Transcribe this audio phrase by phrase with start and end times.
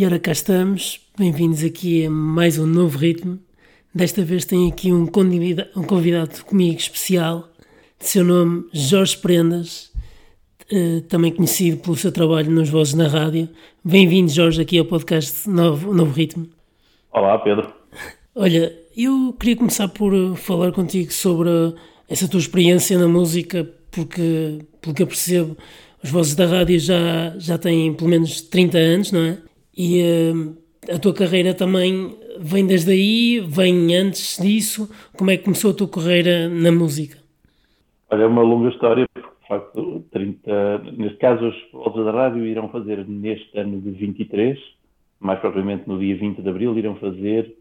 [0.00, 3.36] E ora cá estamos, bem-vindos aqui a mais um novo ritmo.
[3.92, 7.48] Desta vez tenho aqui um convidado, um convidado comigo especial,
[7.98, 9.92] de seu nome Jorge Prendas,
[10.70, 13.48] eh, também conhecido pelo seu trabalho nos Vozes na Rádio.
[13.84, 16.46] Bem-vindo, Jorge, aqui ao podcast Novo, Novo Ritmo.
[17.10, 17.68] Olá, Pedro.
[18.36, 21.50] Olha, eu queria começar por eh, falar contigo sobre
[22.08, 25.56] essa tua experiência na música, porque, pelo que eu percebo,
[26.00, 29.47] os Vozes da Rádio já, já têm pelo menos 30 anos, não é?
[29.78, 30.56] E uh,
[30.92, 34.90] a tua carreira também vem desde aí, vem antes disso.
[35.16, 37.16] Como é que começou a tua carreira na música?
[38.10, 42.44] Olha, é uma longa história, porque de facto, 30, neste caso, os Vozes da Rádio
[42.44, 44.58] irão fazer neste ano de 23,
[45.20, 47.54] mais propriamente no dia 20 de abril, irão fazer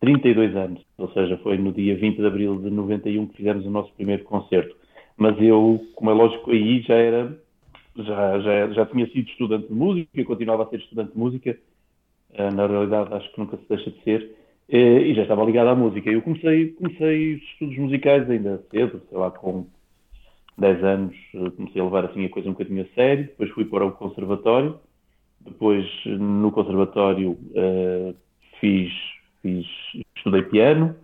[0.00, 0.80] 32 anos.
[0.96, 4.22] Ou seja, foi no dia 20 de abril de 91 que fizemos o nosso primeiro
[4.22, 4.76] concerto.
[5.16, 7.36] Mas eu, como é lógico, aí já era
[8.04, 11.58] já, já, já tinha sido estudante de música, continuava a ser estudante de música,
[12.30, 14.36] uh, na realidade acho que nunca se deixa de ser,
[14.68, 16.10] uh, e já estava ligado à música.
[16.10, 19.66] Eu comecei, comecei os estudos musicais ainda cedo, sei lá, com
[20.56, 23.64] 10 anos, uh, comecei a levar assim a coisa um bocadinho a sério, depois fui
[23.64, 24.78] para o conservatório,
[25.40, 27.38] depois no conservatório
[28.60, 28.92] fiz,
[29.40, 29.66] fiz,
[30.16, 30.96] estudei piano,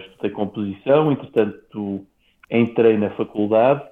[0.00, 2.04] estudei composição, entretanto
[2.50, 3.82] entrei na faculdade,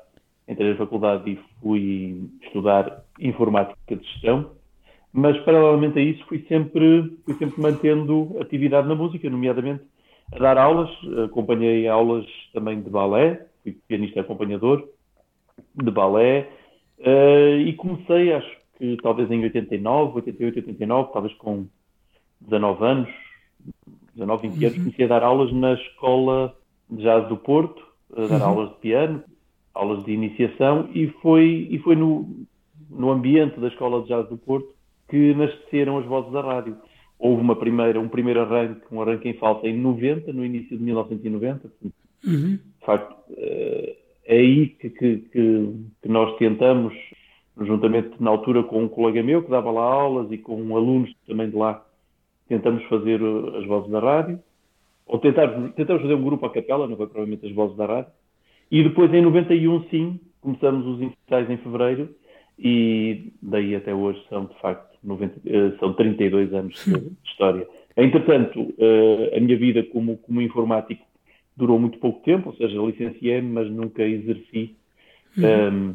[0.49, 4.51] entrei na faculdade e fui estudar informática de gestão,
[5.13, 9.83] mas paralelamente a isso fui sempre, fui sempre mantendo atividade na música, nomeadamente
[10.33, 10.91] a dar aulas,
[11.25, 14.89] acompanhei aulas também de balé, fui pianista acompanhador
[15.75, 16.49] de balé,
[17.01, 21.67] uh, e comecei, acho que talvez em 89, 88, 89, talvez com
[22.41, 23.09] 19 anos,
[24.15, 24.85] 19, 20 anos, uhum.
[24.85, 26.57] comecei a dar aulas na Escola
[26.91, 27.83] de Jazz do Porto,
[28.17, 28.45] a dar uhum.
[28.45, 29.23] aulas de piano,
[29.75, 32.29] aulas de iniciação e foi, e foi no,
[32.91, 34.69] no ambiente da Escola de Jazz do Porto
[35.09, 36.77] que nasceram as vozes da rádio.
[37.19, 40.83] Houve uma primeira, um primeiro arranque, um arranque em falta em 90, no início de
[40.83, 41.71] 1990.
[42.25, 42.59] Uhum.
[42.59, 46.95] De facto, eh, é aí que, que, que, nós tentamos,
[47.61, 51.49] juntamente na altura com um colega meu que dava lá aulas e com alunos também
[51.49, 51.85] de lá,
[52.49, 54.41] tentamos fazer eh, as vozes da rádio.
[55.07, 58.11] Ou tentar, tentamos fazer um grupo à capela, não foi provavelmente as vozes da rádio
[58.73, 62.09] e depois, em 91, sim, começamos os ensaios em fevereiro
[62.59, 67.69] e daí até hoje são, de facto, 90, eh, são 32 anos de história.
[67.99, 71.05] Entretanto, eh, a minha vida como, como informático
[71.55, 74.75] durou muito pouco tempo, ou seja, licenciei-me, mas nunca exerci,
[75.37, 75.45] uhum.
[75.45, 75.95] um, ehm,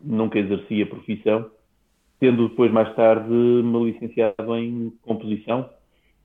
[0.00, 1.50] nunca exerci a profissão,
[2.18, 5.68] tendo depois, mais tarde, me licenciado em composição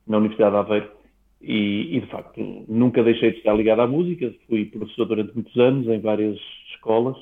[0.07, 0.98] na Universidade de Aveiro
[1.41, 4.33] e, e, de facto, nunca deixei de estar ligado à música.
[4.47, 6.37] Fui professor durante muitos anos em várias
[6.73, 7.15] escolas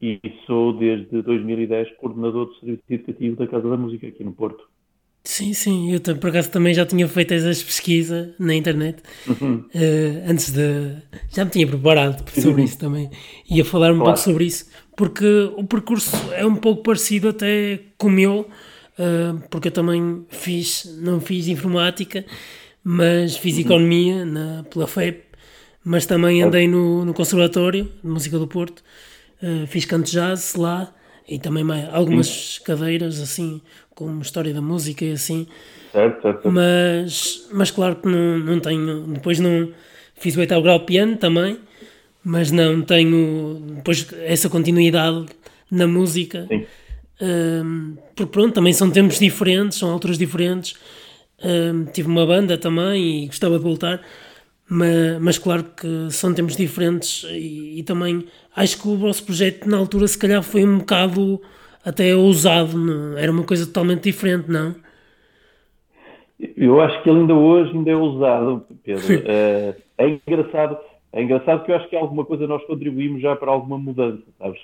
[0.00, 4.64] e sou, desde 2010, coordenador do Serviço Educativo da Casa da Música aqui no Porto.
[5.22, 9.56] Sim, sim, eu por acaso também já tinha feito essas pesquisas na internet uhum.
[9.56, 10.96] uh, antes de.
[11.28, 13.10] Já me tinha preparado sobre isso também.
[13.50, 14.04] Ia falar um claro.
[14.04, 18.40] pouco sobre isso, porque o percurso é um pouco parecido até com o meu,
[18.98, 22.24] uh, porque eu também fiz, não fiz informática
[22.82, 23.60] mas fiz uhum.
[23.60, 25.24] economia na, pela FEP,
[25.84, 28.82] mas também andei no, no Conservatório de Música do Porto,
[29.42, 30.92] uh, fiz canto jazz lá
[31.28, 32.64] e também mais, algumas uhum.
[32.64, 33.60] cadeiras assim,
[33.94, 35.46] como História da Música e assim.
[35.92, 36.50] Certo, certo.
[36.50, 39.72] Mas, mas claro que não, não tenho, depois não
[40.14, 41.58] fiz o oitavo grau piano também,
[42.22, 45.26] mas não tenho depois essa continuidade
[45.70, 46.46] na música.
[46.48, 46.66] Sim.
[47.22, 50.74] Um, porque pronto, também são tempos diferentes, são alturas diferentes
[51.92, 54.00] tive uma banda também e gostava de voltar,
[54.68, 58.24] mas, mas claro que são tempos diferentes e, e, também
[58.54, 61.40] acho que o vosso projeto na altura se calhar foi um bocado
[61.84, 63.18] até ousado, não?
[63.18, 64.76] era uma coisa totalmente diferente, não?
[66.56, 69.22] Eu acho que ele ainda hoje ainda é ousado, Pedro.
[69.26, 70.78] é, é engraçado,
[71.12, 74.60] é engraçado que eu acho que alguma coisa nós contribuímos já para alguma mudança, sabes?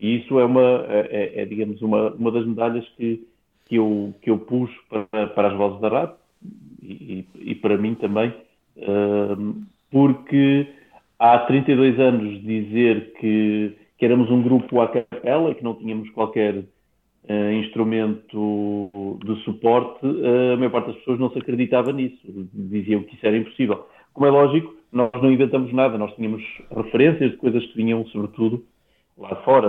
[0.00, 3.26] E isso é uma, é, é, é digamos, uma, uma das medalhas que,
[3.66, 6.14] que eu, que eu pus para, para as vozes da rádio
[6.82, 8.32] e, e, para mim também,
[9.90, 10.66] porque
[11.18, 16.54] há 32 anos dizer que, que éramos um grupo à capela que não tínhamos qualquer
[16.58, 18.90] uh, instrumento
[19.24, 22.18] de suporte, uh, a maior parte das pessoas não se acreditava nisso,
[22.54, 23.86] diziam que isso era impossível.
[24.12, 28.64] Como é lógico, nós não inventamos nada, nós tínhamos referências de coisas que vinham, sobretudo,
[29.16, 29.68] lá fora,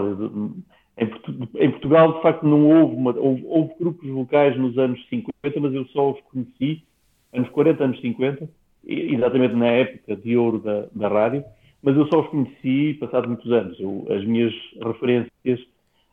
[0.98, 5.74] em, Portugal, de facto, não houve, uma, houve, houve, grupos vocais nos anos 50, mas
[5.74, 6.84] eu só os conheci
[7.34, 8.50] anos 40, anos 50,
[8.86, 11.44] exatamente na época de ouro da, da rádio,
[11.82, 13.80] mas eu só os conheci passados muitos anos.
[13.80, 15.60] Eu, as minhas referências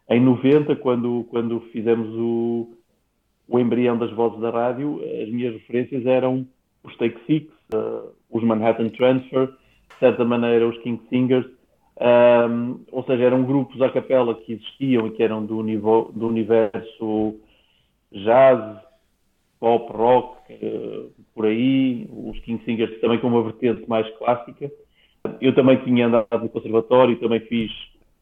[0.08, 2.76] em 90, quando, quando fizemos o,
[3.48, 6.46] o embrião das vozes da rádio, as minhas referências eram
[6.84, 11.46] os Take Six, uh, os Manhattan Transfer, de certa maneira os King Singers,
[11.98, 16.28] um, ou seja, eram grupos à capela que existiam e que eram do, nível, do
[16.28, 17.34] universo
[18.12, 18.78] jazz,
[19.66, 24.70] pop, rock, uh, por aí, os King Singers também com uma vertente mais clássica.
[25.40, 27.72] Eu também tinha andado no conservatório, também fiz,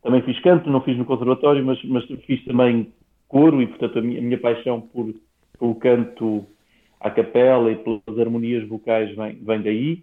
[0.03, 2.91] também fiz canto, não fiz no conservatório, mas, mas fiz também
[3.29, 5.15] coro e, portanto, a minha, a minha paixão por,
[5.59, 6.47] pelo canto
[6.99, 10.03] à capela e pelas harmonias vocais vem, vem daí.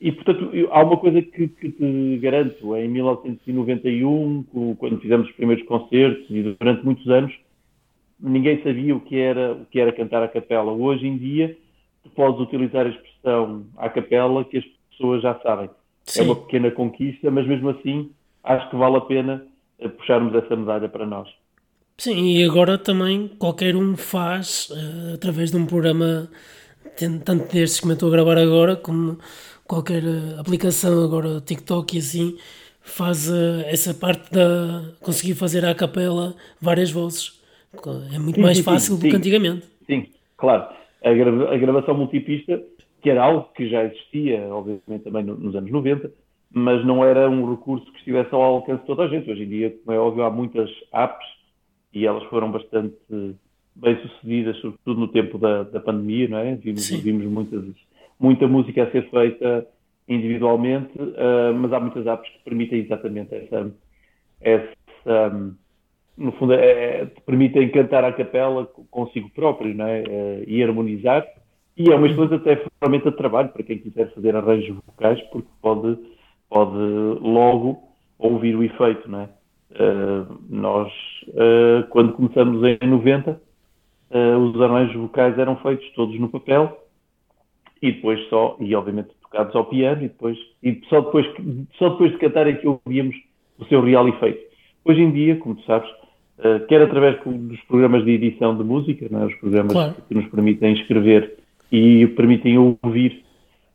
[0.00, 2.76] E, portanto, eu, há uma coisa que, que, te garanto.
[2.76, 7.32] Em 1991, quando fizemos os primeiros concertos e durante muitos anos,
[8.22, 10.72] ninguém sabia o que era, o que era cantar à capela.
[10.72, 11.56] Hoje em dia,
[12.04, 15.68] tu podes utilizar a expressão à capela que as pessoas já sabem.
[16.04, 16.20] Sim.
[16.20, 18.10] É uma pequena conquista, mas mesmo assim,
[18.44, 19.44] acho que vale a pena
[19.78, 21.28] eh, puxarmos essa medalha para nós.
[21.98, 26.28] Sim, e agora também qualquer um faz, uh, através de um programa,
[26.96, 29.18] tanto destes que me estou a gravar agora, como
[29.64, 32.36] qualquer uh, aplicação, agora TikTok e assim,
[32.80, 37.41] faz uh, essa parte da conseguir fazer à capela várias vozes.
[38.14, 39.66] É muito sim, mais sim, fácil sim, do que antigamente.
[39.86, 40.68] Sim, claro.
[41.02, 42.62] A, gra a, gravação multipista,
[43.00, 46.10] que era algo que já existia, obviamente, também no, nos anos 90,
[46.52, 49.30] mas não era um recurso que estivesse ao alcance de toda a gente.
[49.30, 51.26] Hoje em dia, como é óbvio, há muitas apps
[51.94, 52.96] e elas foram bastante
[53.74, 56.54] bem sucedidas, sobretudo no tempo da, da pandemia, não é?
[56.56, 57.64] Vimos, vimos muitas,
[58.20, 59.66] muita música a ser feita
[60.06, 63.72] individualmente, uh, mas há muitas apps que permitem exatamente essa,
[64.40, 65.56] essa
[66.16, 70.02] no fundo, é, permitem cantar à capela consigo próprio, não é?
[70.02, 71.26] Uh, e harmonizar.
[71.76, 75.48] E é uma excelente até ferramenta de trabalho para quem quiser fazer arranjos vocais, porque
[75.60, 75.98] pode,
[76.48, 76.76] pode
[77.20, 77.82] logo
[78.18, 79.28] ouvir o efeito, não é?
[79.72, 80.92] Uh, nós,
[81.28, 83.40] uh, quando começamos em 90,
[84.10, 86.78] uh, os arranjos vocais eram feitos todos no papel
[87.80, 91.26] e depois só, e obviamente tocados ao piano, e, depois, e só, depois,
[91.78, 93.16] só depois de cantar é que ouvíamos
[93.58, 94.40] o seu real efeito.
[94.84, 95.90] Hoje em dia, como tu sabes,
[96.68, 99.24] quer através dos programas de edição de música, é?
[99.24, 99.94] os programas claro.
[100.08, 101.38] que nos permitem escrever
[101.70, 103.24] e permitem ouvir,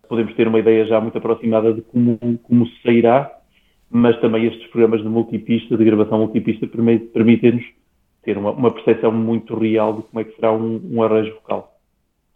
[0.08, 3.38] podemos ter uma ideia já muito aproximada de como, como sairá
[3.90, 7.64] mas também estes programas de multipista, de gravação multipista, permitem-nos
[8.24, 11.80] ter uma, uma percepção muito real de como é que será um, um arranjo vocal.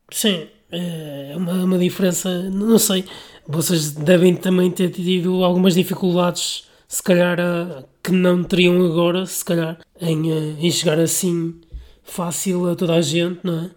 [0.10, 3.04] Sim, é uma, uma diferença, não sei,
[3.48, 7.38] vocês devem também ter tido algumas dificuldades, se calhar,
[8.04, 11.62] que não teriam agora, se calhar, em, eh, em chegar assim
[12.04, 13.72] fácil a toda a gente, não é?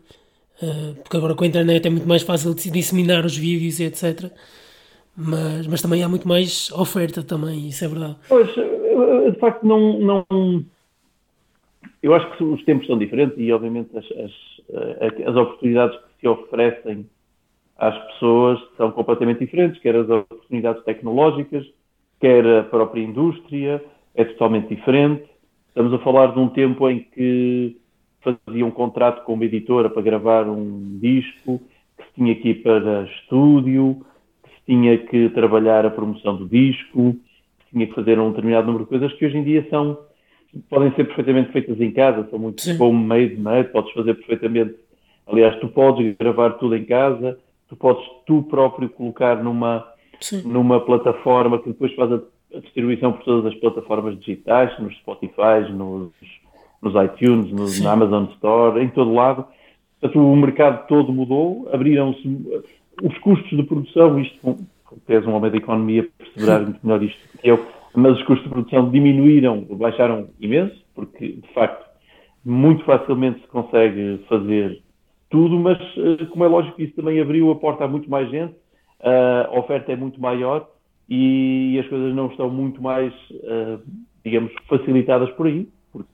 [0.61, 4.33] Eh, porque agora com a internet é muito mais fácil disseminar os vídeos e etc
[5.17, 8.17] mas, mas também há muito mais oferta também, isso é verdade.
[8.29, 10.65] Pois, de facto não, não
[12.03, 16.27] eu acho que os tempos são diferentes e obviamente as, as, as oportunidades que se
[16.27, 17.07] oferecem
[17.79, 21.65] às pessoas são completamente diferentes, quer as oportunidades tecnológicas,
[22.21, 23.83] quer a própria indústria,
[24.15, 25.25] é totalmente diferente.
[25.69, 27.77] Estamos a falar de um tempo em que
[28.23, 31.61] fazia um contrato com uma editora para gravar um disco,
[31.99, 34.05] que se tinha que ir para estúdio,
[34.67, 37.17] tinha que trabalhar a promoção do disco,
[37.71, 39.99] tinha que fazer um determinado número de coisas que hoje em dia são
[40.69, 43.65] podem ser perfeitamente feitas em casa, são muito homemade, não é?
[43.65, 44.77] Podes fazer perfeitamente.
[45.27, 49.87] Aliás, tu podes gravar tudo em casa, tu podes tu próprio colocar numa,
[50.45, 52.21] numa plataforma que depois faz a,
[52.61, 56.13] distribuição por todas as plataformas digitais, nos Spotify, nos,
[56.81, 59.45] nos iTunes, nos, na Amazon Store, em todo lado.
[60.01, 62.29] Portanto, o mercado todo mudou, abriram-se
[63.03, 64.57] os custos de produção, isto,
[65.09, 68.51] és um homem da economia, perceberás muito melhor isto que eu, mas os custos de
[68.51, 71.85] produção diminuíram, baixaram imenso, porque, de facto,
[72.45, 74.83] muito facilmente se consegue fazer
[75.31, 78.55] tudo, mas, eh, como é lógico, isso também abriu a porta a muito mais gente,
[79.05, 80.69] a oferta é muito maior
[81.09, 83.79] e as coisas não estão muito mais, eh,
[84.25, 86.09] digamos, facilitadas por aí, porque,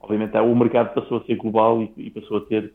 [0.00, 2.72] obviamente, o mercado passou a ser global e, passou a ter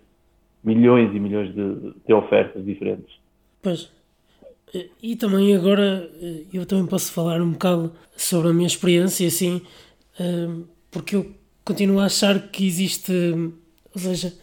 [0.64, 3.16] milhões e milhões de, de ofertas diferentes.
[3.62, 3.92] Pois.
[5.02, 6.10] E também agora
[6.52, 9.62] eu também posso falar um bocado sobre a minha experiência, assim,
[10.90, 11.32] porque eu
[11.64, 13.14] continuo a achar que existe,
[13.94, 14.34] ou seja,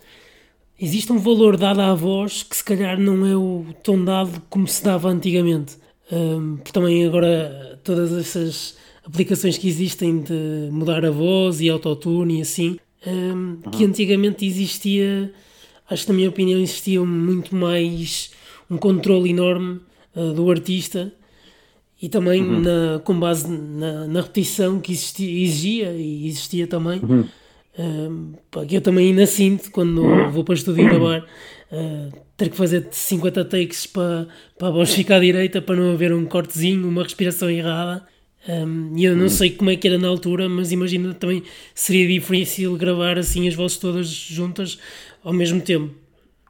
[0.81, 4.67] existe um valor dado à voz que se calhar não é o tão dado como
[4.67, 5.77] se dava antigamente.
[6.57, 12.43] Porque também agora todas essas aplicações que existem de mudar a voz e autotune e
[12.43, 15.33] assim, hum, que antigamente existia,
[15.89, 18.31] acho que na minha opinião existia muito mais
[18.69, 19.81] um controle enorme
[20.15, 21.13] uh, do artista
[22.01, 22.61] e também uhum.
[22.61, 27.01] na, com base na, na repetição que existia, exigia e existia também.
[27.01, 27.25] Uhum.
[27.81, 28.37] Uh,
[28.71, 31.21] eu também ainda sinto, quando vou para o estúdio gravar,
[31.73, 36.13] uh, ter que fazer 50 takes para, para a voz ficar direita, para não haver
[36.13, 38.07] um cortezinho, uma respiração errada.
[38.49, 41.43] Um, e eu não sei como é que era na altura, mas imagino também
[41.75, 44.79] seria difícil gravar assim as vozes todas juntas
[45.23, 45.95] ao mesmo tempo.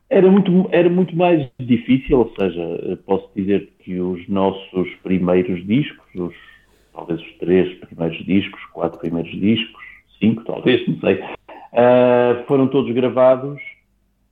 [0.08, 6.04] Era muito, era muito mais difícil, ou seja, posso dizer que os nossos primeiros discos,
[6.14, 6.34] os,
[6.92, 9.89] talvez os três primeiros discos, quatro primeiros discos,
[10.20, 13.60] cinco talvez, não sei, uh, foram todos gravados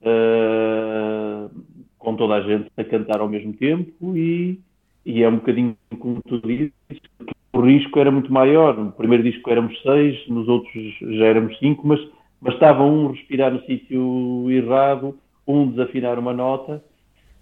[0.01, 1.49] uh,
[1.97, 4.59] com toda a gente a cantar ao mesmo tempo e,
[5.05, 6.71] e é um bocadinho como tu dizes,
[7.53, 8.77] o risco era muito maior.
[8.77, 11.99] No primeiro disco éramos seis, nos outros já éramos cinco, mas
[12.41, 15.17] bastava um respirar no sítio errado,
[15.47, 16.83] um desafinar uma nota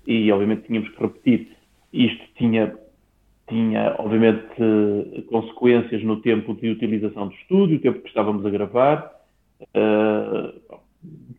[0.06, 1.48] e, obviamente, tínhamos que repetir.
[1.94, 2.74] Isto tinha,
[3.48, 4.46] tinha obviamente,
[5.30, 9.12] consequências no tempo de utilização do estúdio, o tempo que estávamos a gravar.
[9.62, 10.78] Uh,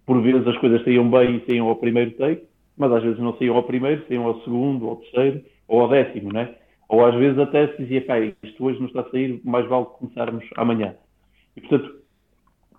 [0.07, 2.43] por vezes as coisas saíam bem e saíam ao primeiro take,
[2.77, 6.33] mas às vezes não saíam ao primeiro, saíam ao segundo, ao terceiro ou ao décimo,
[6.33, 6.55] né?
[6.89, 9.85] Ou às vezes até se dizia, pá, isto hoje não está a sair, mais vale
[9.99, 10.95] começarmos amanhã.
[11.55, 11.97] E, portanto,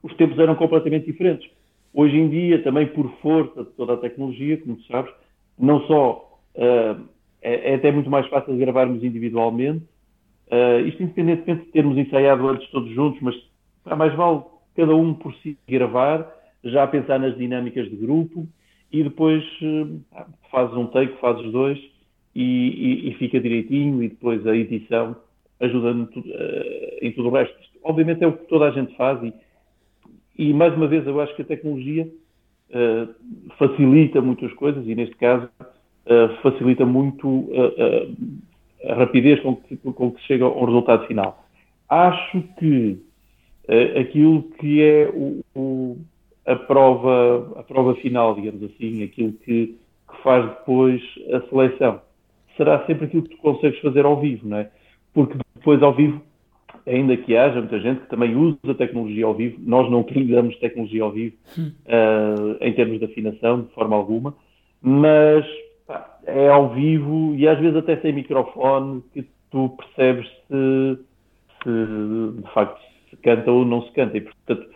[0.01, 1.47] os tempos eram completamente diferentes.
[1.93, 5.13] Hoje em dia, também por força de toda a tecnologia, como tu sabes,
[5.57, 7.05] não só uh,
[7.41, 9.83] é, é, até muito mais fácil gravarmos individualmente,
[10.51, 13.35] uh, isto independentemente de termos ensaiado antes todos juntos, mas
[13.83, 14.41] pá, mais vale
[14.75, 16.27] cada um por si gravar,
[16.63, 18.47] já pensar nas dinâmicas de grupo,
[18.91, 19.99] e depois uh,
[20.51, 21.79] fazes um take, fazes dois,
[22.35, 25.15] e, e, e, fica direitinho e depois a edição
[25.59, 26.17] ajuda uh,
[27.01, 27.55] em tudo o resto.
[27.83, 29.33] Obviamente é o que toda a gente faz e,
[30.37, 32.07] e mais uma vez eu acho que a tecnologia
[32.69, 33.13] uh,
[33.57, 35.49] facilita muitas coisas e neste caso
[36.41, 37.49] facilita muito
[38.85, 41.43] a rapidez com que, com que se chega ao resultado final.
[41.87, 42.99] Acho que
[43.99, 45.97] aquilo que é o, o,
[46.45, 49.77] a, prova, a prova final, digamos assim, aquilo que,
[50.09, 51.01] que faz depois
[51.31, 52.01] a seleção
[52.59, 54.69] será sempre aquilo que tu consegues fazer ao vivo, não é?
[55.13, 56.21] Porque depois ao vivo,
[56.85, 61.03] ainda que haja muita gente que também usa tecnologia ao vivo, nós não utilizamos tecnologia
[61.03, 64.35] ao vivo uh, em termos de afinação, de forma alguma,
[64.81, 65.45] mas
[66.29, 70.99] é ao vivo e às vezes até sem microfone que tu percebes se,
[71.63, 74.17] se de facto se canta ou não se canta.
[74.17, 74.69] E portanto,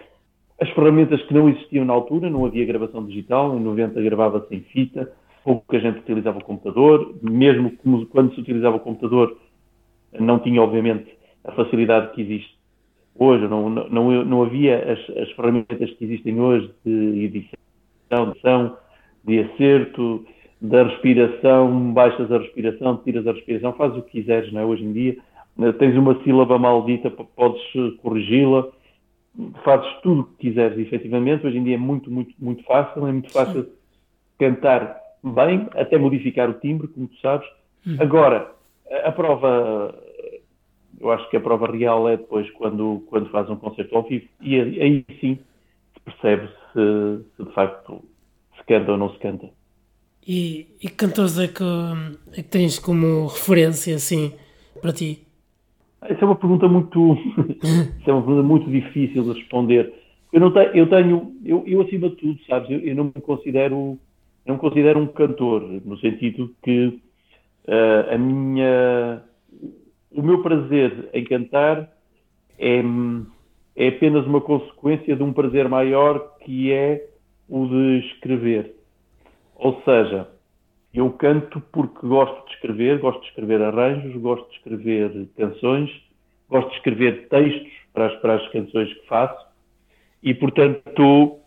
[0.61, 4.61] as ferramentas que não existiam na altura, não havia gravação digital, em 90 gravava-se em
[4.61, 5.11] fita,
[5.43, 7.71] pouca gente utilizava o computador, mesmo
[8.09, 9.37] quando se utilizava o computador,
[10.19, 12.57] não tinha, obviamente, a facilidade que existe
[13.15, 18.83] hoje, não, não, não havia as, as ferramentas que existem hoje de edição, de
[19.25, 20.25] de acerto,
[20.63, 24.65] da respiração, baixas a respiração, tiras a respiração, fazes o que quiseres, não é?
[24.65, 25.17] Hoje em dia,
[25.77, 27.61] tens uma sílaba maldita, podes
[28.01, 28.69] corrigi-la,
[29.65, 31.45] fazes tudo o que quiseres, efetivamente.
[31.45, 33.67] Hoje em dia é muito, muito, muito fácil, é muito fácil
[34.39, 37.47] cantar bem, até modificar o timbre, como tu sabes.
[37.85, 37.97] Hum.
[37.99, 38.49] Agora,
[39.03, 39.93] a, prova,
[40.97, 44.27] eu acho que a prova real é depois quando, quando faz um concerto ao vivo.
[44.39, 45.37] E aí sim
[45.93, 48.01] se percebe se, se, de facto
[48.57, 49.49] se canta ou não se canta.
[50.27, 51.63] E, e que cantores é que,
[52.31, 54.33] é que tens como referência, assim,
[54.81, 55.19] para ti?
[56.01, 57.17] Essa é uma pergunta muito,
[58.05, 59.93] é uma pergunta muito difícil de responder.
[60.31, 63.21] Eu não tenho, eu tenho, eu, eu acima de tudo, sabes, eu, eu não me
[63.21, 63.99] considero
[64.45, 66.87] não me considero um cantor, no sentido que
[67.67, 69.23] uh, a minha,
[70.11, 71.89] o meu prazer em cantar
[72.59, 72.83] é,
[73.75, 77.07] é apenas uma consequência de um prazer maior que é
[77.47, 78.75] o de escrever.
[79.55, 80.27] Ou seja,
[80.93, 85.89] eu canto porque gosto de escrever, gosto de escrever arranjos, gosto de escrever canções,
[86.49, 89.53] gosto de escrever textos para as, para as canções que faço
[90.23, 91.37] e, portanto,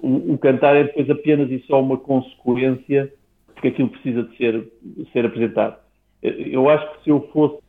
[0.00, 3.12] o, o, cantar é depois apenas e só uma consequência
[3.46, 4.72] porque aquilo precisa de ser,
[5.12, 5.78] ser apresentado.
[6.22, 7.62] Eu acho que se eu fosse,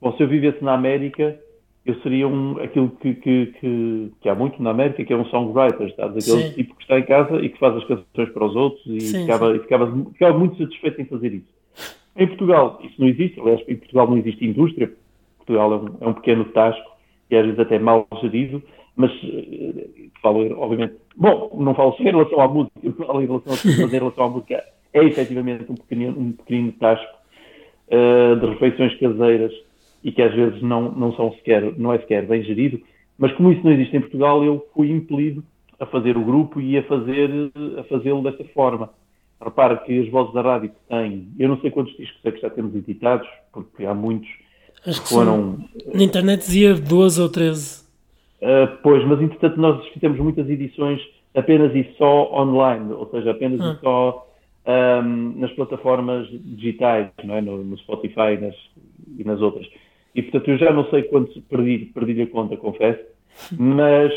[0.00, 1.38] bom, se eu vivesse na América,
[1.86, 5.26] eu seria um, aquilo que, que, que, que há muito na América, que é um
[5.26, 6.26] songwriter, sabes?
[6.26, 6.54] Aquele sim.
[6.54, 9.20] tipo que está em casa e que faz as canções para os outros e, sim,
[9.20, 9.56] ficava, sim.
[9.56, 11.54] e ficava, ficava muito satisfeito em fazer isso.
[12.16, 14.92] Em Portugal, isso não existe, aliás, em Portugal não existe indústria,
[15.38, 16.94] Portugal é um, é um pequeno tasco
[17.30, 18.62] e às vezes até mal gerido,
[18.96, 19.88] mas eh,
[20.22, 23.86] falo, obviamente, bom, não falo só em relação à música, eu falo em relação, a,
[23.86, 27.14] em relação à música é efetivamente um pequenino, um pequenino tasco
[27.88, 29.52] uh, de refeições caseiras
[30.04, 32.78] e que às vezes não, não são sequer, não é sequer bem gerido,
[33.18, 35.42] mas como isso não existe em Portugal, eu fui impelido
[35.80, 37.30] a fazer o grupo e a fazer
[37.78, 38.90] a fazê-lo desta forma.
[39.42, 42.40] Repara que as vozes da rádio que têm, eu não sei quantos discos é que
[42.40, 44.28] já temos editados, porque há muitos
[44.86, 45.58] Acho que foram.
[45.94, 47.84] Na internet dizia 12 ou 13.
[48.42, 51.00] Uh, pois, mas entretanto nós fizemos muitas edições
[51.34, 53.76] apenas e só online, ou seja, apenas ah.
[53.76, 54.28] e só
[54.66, 57.40] um, nas plataformas digitais, não é?
[57.40, 58.54] no, no Spotify nas,
[59.18, 59.66] e nas outras.
[60.14, 63.00] E portanto eu já não sei quanto perdi, perdi a conta, confesso,
[63.58, 64.12] mas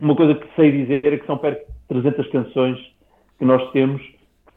[0.00, 2.78] uma coisa que sei dizer é que são perto de 300 canções
[3.38, 4.00] que nós temos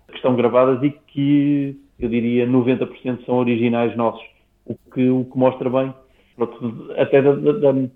[0.08, 4.24] que estão gravadas e que eu diria 90% são originais nossos,
[4.66, 5.94] o que, o que mostra bem,
[6.36, 7.90] pronto, até da, da, da,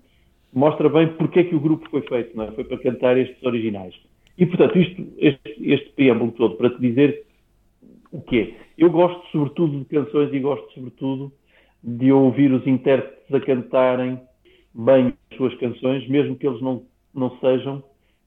[0.52, 2.50] mostra bem porque é que o grupo foi feito, não é?
[2.52, 3.94] Foi para cantar estes originais.
[4.36, 7.24] E, portanto, isto, este, este preâmbulo todo para te dizer
[8.10, 8.54] o quê?
[8.76, 11.32] Eu gosto, sobretudo, de canções e gosto, sobretudo,
[11.82, 14.20] de ouvir os intérpretes a cantarem
[14.74, 16.84] bem as suas canções, mesmo que eles não,
[17.14, 17.82] não sejam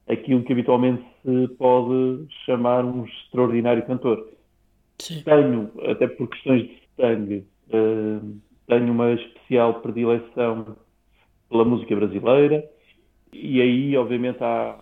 [0.08, 4.28] aquilo que habitualmente se pode chamar um extraordinário cantor.
[4.98, 5.22] Sim.
[5.24, 10.76] Tenho, até por questões de sangue, uh, tenho uma especial predileção
[11.48, 12.64] pela música brasileira
[13.32, 14.78] e aí, obviamente, há,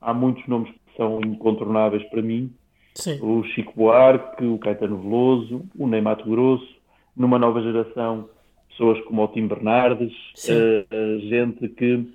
[0.00, 2.52] há muitos nomes que são incontornáveis para mim.
[2.94, 3.18] Sim.
[3.22, 6.68] O Chico Buarque, o Caetano Veloso, o Ney Mato Grosso,
[7.16, 8.28] numa nova geração,
[8.70, 10.12] pessoas como o Tim Bernardes,
[10.48, 12.06] uh, gente que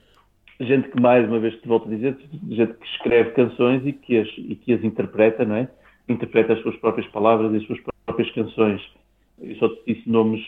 [0.61, 2.17] gente que mais uma vez te volto a dizer,
[2.49, 5.69] gente que escreve canções e que as, e que as interpreta, não é?
[6.07, 8.81] Interpreta as suas próprias palavras e as suas próprias canções.
[9.41, 10.41] Eu só te disse nomes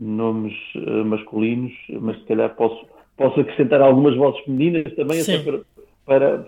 [0.00, 5.60] nomes uh, masculinos, mas se calhar posso, posso acrescentar algumas vozes femininas também, até para,
[6.06, 6.46] para,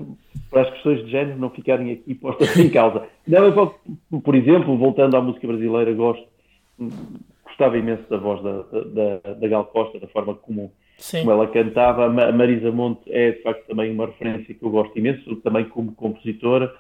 [0.51, 3.07] para, as questões de género não ficarem aqui postas em causa.
[3.29, 3.75] Não,
[4.23, 6.27] por exemplo, voltando à música brasileira, gosto,
[7.45, 10.73] gostava imenso da voz da, da, da Gal Costa, da forma como,
[11.11, 12.07] como ela cantava.
[12.07, 15.93] A Marisa Monte é, de facto, também uma referência que eu gosto imenso, também como
[15.93, 16.75] compositora.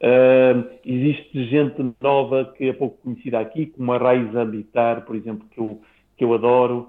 [0.00, 5.44] Uh, existe gente nova que é pouco conhecida aqui, como a Raiz Ambitar, por exemplo,
[5.50, 5.80] que eu
[6.18, 6.88] que eu adoro,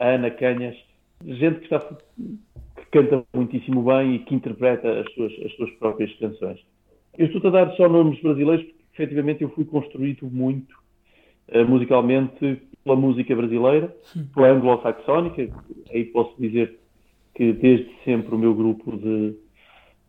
[0.00, 0.74] a Ana Canhas,
[1.24, 6.12] gente que, está, que canta muitíssimo bem e que interpreta as suas, as suas próprias
[6.14, 6.58] canções.
[7.18, 10.85] Eu estou a dar só nomes brasileiros porque, efetivamente, eu fui construído muito uh,
[11.68, 13.94] musicalmente pela música brasileira,
[14.32, 15.48] pela anglo-saxónica.
[15.90, 16.78] Aí posso dizer
[17.34, 19.34] que desde sempre o meu grupo de,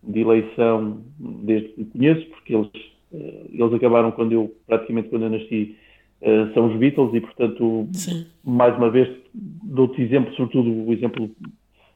[0.04, 2.70] de eleição, desde que conheço, porque eles,
[3.12, 5.76] uh, eles acabaram quando eu, praticamente quando eu nasci,
[6.22, 8.28] uh, são os Beatles e, portanto, Sim.
[8.44, 11.30] mais uma vez, dou-te exemplo, sobretudo o exemplo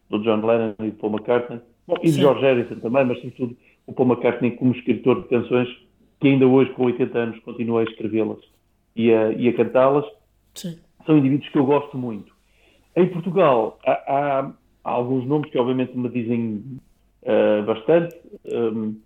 [0.10, 3.56] do John Lennon e do Paul McCartney, Bom, e de George Harrison também, mas sobretudo
[3.86, 5.69] o Paul McCartney como escritor de canções
[6.19, 8.39] que ainda hoje, com 80 anos, continua a escrevê-las
[8.95, 10.06] e a, e a cantá-las.
[11.06, 12.32] São indivíduos que eu gosto muito.
[12.95, 14.51] Em Portugal, há, há,
[14.84, 16.63] alguns nomes que obviamente me dizem
[17.23, 18.15] uh, bastante.
[18.45, 18.99] Um,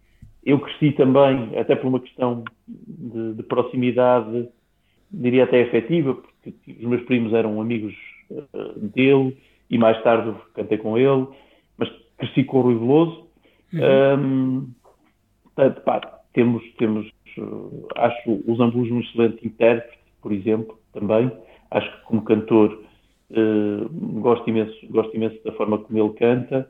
[0.43, 4.47] eu cresci também, até por uma questão de, de proximidade
[5.11, 7.93] diria até efetiva, porque os meus primos eram amigos
[8.29, 9.37] uh, dele
[9.69, 11.27] e mais tarde cantei com ele,
[11.77, 13.27] mas cresci com o Rui Veloso.
[13.73, 14.19] Uhum.
[14.19, 14.69] Um,
[15.43, 16.01] portanto, pá,
[16.33, 17.11] temos, temos
[17.95, 21.31] acho o Zambus um excelente intérprete, por exemplo, também.
[21.71, 22.81] Acho que como cantor
[23.31, 26.69] uh, gosto, imenso, gosto imenso da forma como ele canta.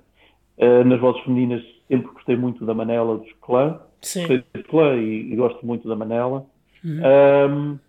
[0.57, 3.79] Uh, nas vozes femininas sempre gostei muito da Manela dos Clã.
[4.01, 4.43] Sim.
[4.69, 6.45] Clã e, e, gosto muito da Manela.
[6.83, 7.01] Uhum.
[7.49, 7.79] Um,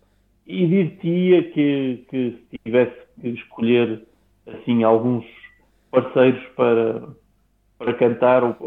[0.45, 4.01] e dir-te-ia que, que se tivesse que escolher
[4.47, 5.25] assim alguns
[5.91, 7.09] parceiros para,
[7.77, 8.57] para cantar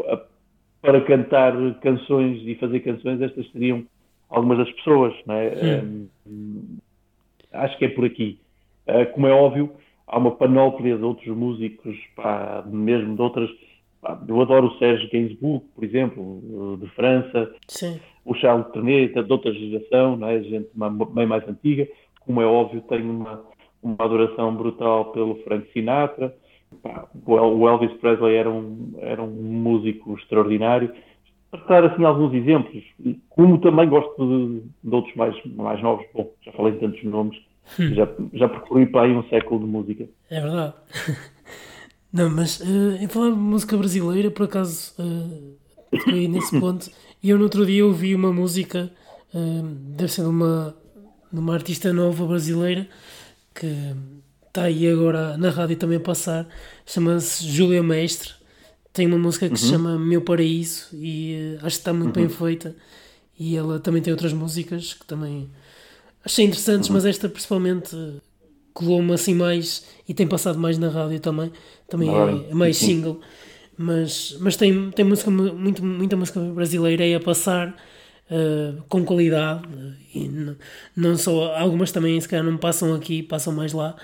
[0.81, 3.83] para cantar canções e fazer canções, estas seriam
[4.31, 5.83] algumas das pessoas, não é?
[6.27, 6.77] Um,
[7.53, 8.39] acho que é por aqui.
[8.87, 9.71] Uh, como é óbvio,
[10.07, 13.49] há uma panóplia de outros músicos, pá, mesmo de outras.
[14.01, 17.53] Pá, eu adoro o Sérgio Gainsbourg, por exemplo, de França.
[17.67, 20.41] Sim o Charles Trenet, de outra geração, não é?
[20.41, 20.69] gente
[21.13, 21.87] bem mais antiga.
[22.21, 23.43] Como é óbvio, tenho uma,
[23.81, 26.35] uma adoração brutal pelo Frank Sinatra.
[26.81, 30.93] Pá, o Elvis Presley era um, era um músico extraordinário.
[31.51, 32.83] Para dar assim alguns exemplos,
[33.29, 37.37] como também gosto de, de outros mais, mais novos, bom, já falei de tantos nomes,
[37.77, 37.93] hum.
[37.93, 40.09] já, já percorri para aí um século de música.
[40.29, 40.73] É verdade.
[42.13, 45.57] Não, mas uh, em falar de música brasileira, por acaso, uh,
[45.91, 46.89] fiquei nesse ponto.
[47.23, 48.91] E eu no outro dia ouvi uma música,
[49.33, 49.63] uh,
[49.95, 50.75] deve ser de uma,
[51.31, 52.87] de uma artista nova brasileira,
[53.55, 53.67] que
[54.47, 56.47] está aí agora na rádio também a passar,
[56.85, 58.40] chama-se Júlia Mestre.
[58.93, 59.57] Tem uma música que uhum.
[59.57, 62.27] se chama Meu Paraíso e uh, acho que está muito uhum.
[62.27, 62.75] bem feita.
[63.39, 65.49] E ela também tem outras músicas que também
[66.23, 66.95] achei interessantes, uhum.
[66.95, 67.95] mas esta principalmente
[68.73, 71.51] colou-me assim mais e tem passado mais na rádio também.
[71.87, 73.21] Também é, é mais single
[73.81, 77.69] mas, mas tem, tem música, muito, muita música brasileira aí a passar
[78.29, 79.63] uh, com qualidade
[80.13, 80.55] e não,
[80.95, 83.95] não só, algumas também se calhar não passam aqui, passam mais lá,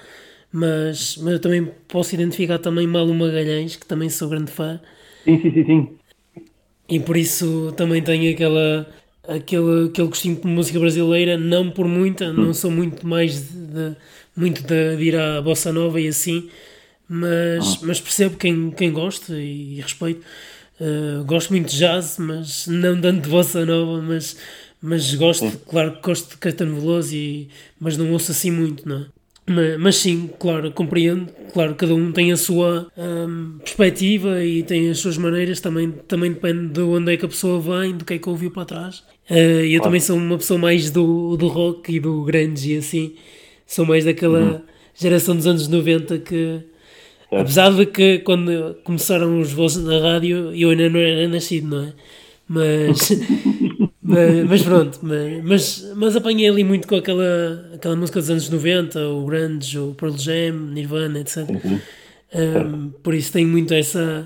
[0.52, 4.80] mas, mas eu também posso identificar também Malu Magalhães, que também sou grande fã.
[5.24, 5.98] Sim, sim, sim, sim.
[6.90, 8.88] E por isso também tenho aquela,
[9.28, 12.34] aquele, aquele gostinho de música brasileira, não por muita, hum.
[12.34, 13.96] não sou muito mais de, de
[14.36, 16.50] muito de, de, ir à bossa nova e assim,
[17.10, 20.24] mas, mas percebo quem, quem gosta e, respeito.
[20.80, 24.38] Uh, gosto muito de jazz, mas não tanto de bossa nova, mas,
[24.80, 25.60] mas gosto, sim.
[25.68, 29.17] claro que gosto de Caetano Veloso, e, mas não ouço assim muito, não é?
[29.50, 31.32] Mas, mas, sim, claro, compreendo.
[31.54, 35.62] Claro, cada um tem a sua um, perspectiva e tem as suas maneiras.
[35.62, 38.52] Também, também depende de onde é que a pessoa vem, do que é que ouviu
[38.52, 39.04] para trás.
[39.30, 43.16] Uh, eu também sou uma pessoa mais do, do rock e do grunge e assim.
[43.66, 44.62] Sou mais daquela uhum.
[44.94, 46.62] geração dos anos 90 que,
[47.32, 47.40] é.
[47.40, 51.84] apesar de que quando começaram os vozes na rádio, eu ainda não era nascido, não
[51.84, 51.94] é?
[52.48, 53.12] Mas,
[54.08, 58.50] mas, mas, pronto, mas, mas, mas apanhei ali muito com aquela, aquela música dos anos
[58.50, 61.40] 90, o grunge, o Pearl Jam, Nirvana, etc.
[61.50, 61.80] Uhum.
[62.34, 64.26] Um, por isso tenho muito essa,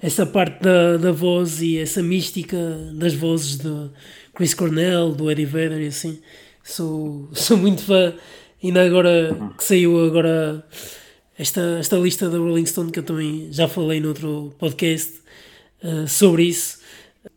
[0.00, 2.58] essa parte da, da voz e essa mística
[2.92, 3.90] das vozes do
[4.34, 6.20] Chris Cornell, do Eddie Vedder e assim.
[6.62, 8.12] Sou, sou muito fã.
[8.62, 10.62] Ainda agora que saiu agora
[11.38, 15.20] esta, esta lista da Rolling Stone, que eu também já falei noutro podcast
[15.82, 16.81] uh, sobre isso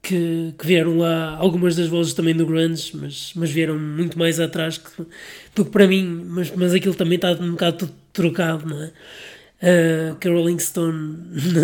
[0.05, 4.39] que, que, vieram lá algumas das vozes também do grunge, mas, mas vieram muito mais
[4.39, 5.03] atrás que,
[5.55, 8.91] do que para mim, mas, mas aquilo também está um bocado tudo trocado, não é?
[9.57, 11.17] Uh, que a Rolling Stone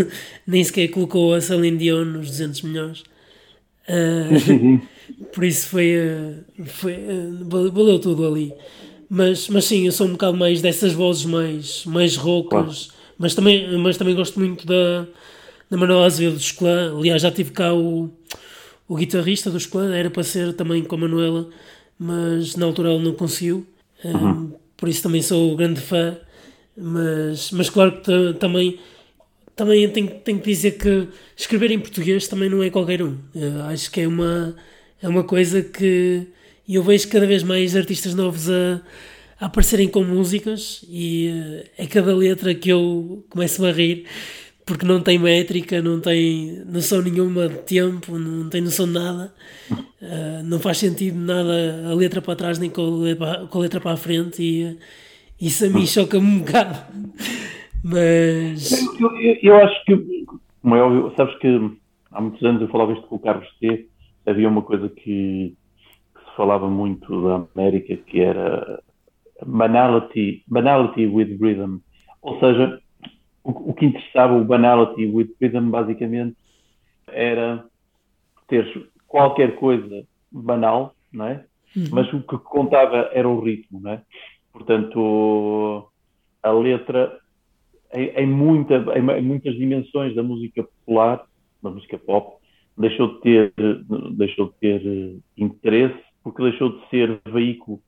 [0.47, 3.03] nem sequer colocou a Celine Dion nos 200 milhões.
[3.87, 4.81] Uh,
[5.31, 8.53] por isso foi, uh, foi uh, valeu tudo ali.
[9.07, 13.15] Mas, mas sim, eu sou um bocado mais dessas vozes mais, mais roucas, claro.
[13.19, 15.05] mas, também, mas também gosto muito da,
[15.69, 16.97] da Manuela Azevedo dos Clã.
[16.97, 18.09] Aliás, já tive cá o,
[18.91, 21.47] o guitarrista dos Clã, era para ser também com a Manuela,
[21.97, 23.65] mas na altura ele não conseguiu.
[24.03, 24.29] Uhum.
[24.29, 26.17] Um, por isso também sou grande fã.
[26.75, 28.77] Mas, mas claro que também,
[29.55, 33.17] também tenho, tenho que dizer que escrever em português também não é qualquer um.
[33.33, 34.57] Eu acho que é uma,
[35.01, 36.27] é uma coisa que
[36.67, 38.81] eu vejo cada vez mais artistas novos a,
[39.39, 44.05] a aparecerem com músicas e é cada letra que eu começo a rir
[44.65, 49.33] porque não tem métrica, não tem noção nenhuma de tempo, não tem noção de nada,
[49.71, 53.97] uh, não faz sentido nada a letra para trás nem com a letra, para a
[53.97, 54.77] frente e
[55.39, 56.79] isso a mim choca-me um bocado.
[57.83, 58.71] Mas.
[58.99, 60.25] Eu, eu, eu, acho que,
[60.61, 61.71] como é óbvio, sabes que
[62.11, 63.87] há muitos anos eu falava isto com o Carlos T.
[64.25, 65.55] Havia uma coisa que,
[66.13, 68.79] que se falava muito da América que era
[69.43, 71.77] banality, banality with rhythm.
[72.21, 72.79] Ou seja,
[73.43, 76.35] o, o que interessava o Banality with Rhythm basicamente
[77.07, 77.65] era
[78.47, 81.45] ter qualquer coisa banal, não é?
[81.75, 81.85] Uhum.
[81.91, 84.01] Mas o que contava era o ritmo, não é?
[84.51, 85.89] Portanto,
[86.43, 87.19] a letra
[87.93, 91.25] em, em, muita, em, muitas dimensões da música popular,
[91.61, 92.37] da música pop,
[92.77, 93.53] deixou de ter,
[94.15, 97.81] deixou de ter interesse porque deixou de ser veículo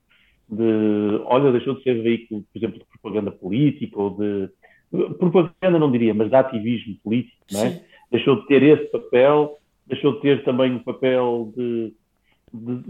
[0.48, 4.50] de, olha, deixou de ser veículo, por exemplo, de propaganda política ou de
[5.18, 7.82] propaganda não diria, mas de ativismo político, é?
[8.10, 11.92] Deixou de ter esse papel, deixou de ter também o papel de,
[12.52, 12.82] de,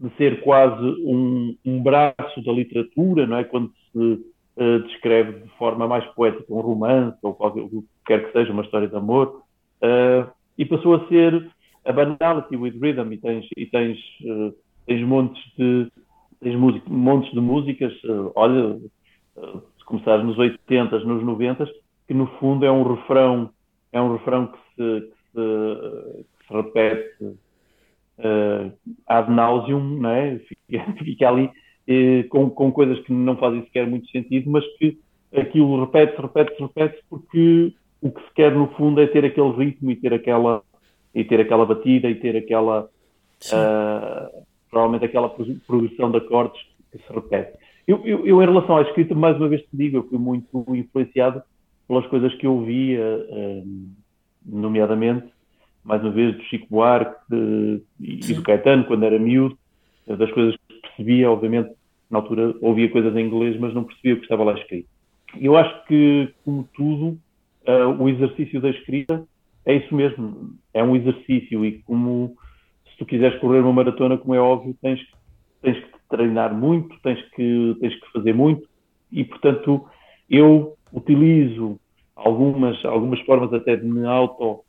[0.00, 3.44] de ser quase um, um, braço da literatura, não é?
[3.44, 8.26] Quando se uh, descreve de forma mais poética um romance ou qualquer, o que quer
[8.26, 9.42] que seja, uma história de amor,
[9.82, 11.50] uh, e passou a ser
[11.84, 14.54] a banality with rhythm, e tens, e tens, uh,
[14.86, 15.88] tens montes de
[16.40, 17.94] tens montes de músicas,
[18.34, 18.78] olha,
[19.84, 21.66] se começares nos 80, nos 90,
[22.08, 23.50] que no fundo é um refrão,
[23.92, 27.24] é um refrão que se, que se, que se repete
[28.18, 28.72] uh,
[29.06, 30.38] ad nauseum, não é?
[30.48, 34.98] fica, fica ali uh, com, com coisas que não fazem sequer muito sentido, mas que
[35.36, 39.90] aquilo repete-se, repete-se, repete-se, porque o que se quer no fundo é ter aquele ritmo
[39.90, 40.62] e ter aquela,
[41.14, 45.28] e ter aquela batida e ter aquela, uh, provavelmente aquela
[45.66, 47.63] progressão de acordes que se repete.
[47.86, 50.64] Eu, eu, eu, em relação à escrita, mais uma vez te digo, eu fui muito
[50.74, 51.42] influenciado
[51.86, 53.92] pelas coisas que eu via, um,
[54.44, 55.26] nomeadamente,
[55.82, 59.58] mais uma vez, do Chico Buarque de, e do Caetano, quando era miúdo,
[60.06, 61.72] das coisas que percebia, obviamente,
[62.10, 64.88] na altura ouvia coisas em inglês, mas não percebia o que estava lá escrito.
[65.40, 67.18] Eu acho que, como tudo,
[67.66, 69.26] uh, o exercício da escrita
[69.66, 72.36] é isso mesmo, é um exercício e como
[72.90, 75.00] se tu quiseres correr uma maratona, como é óbvio, tens,
[75.62, 78.68] tens que treinar muito, tens que, tens que fazer muito
[79.10, 79.84] e, portanto,
[80.28, 81.78] eu utilizo
[82.14, 84.64] algumas, algumas formas até de me auto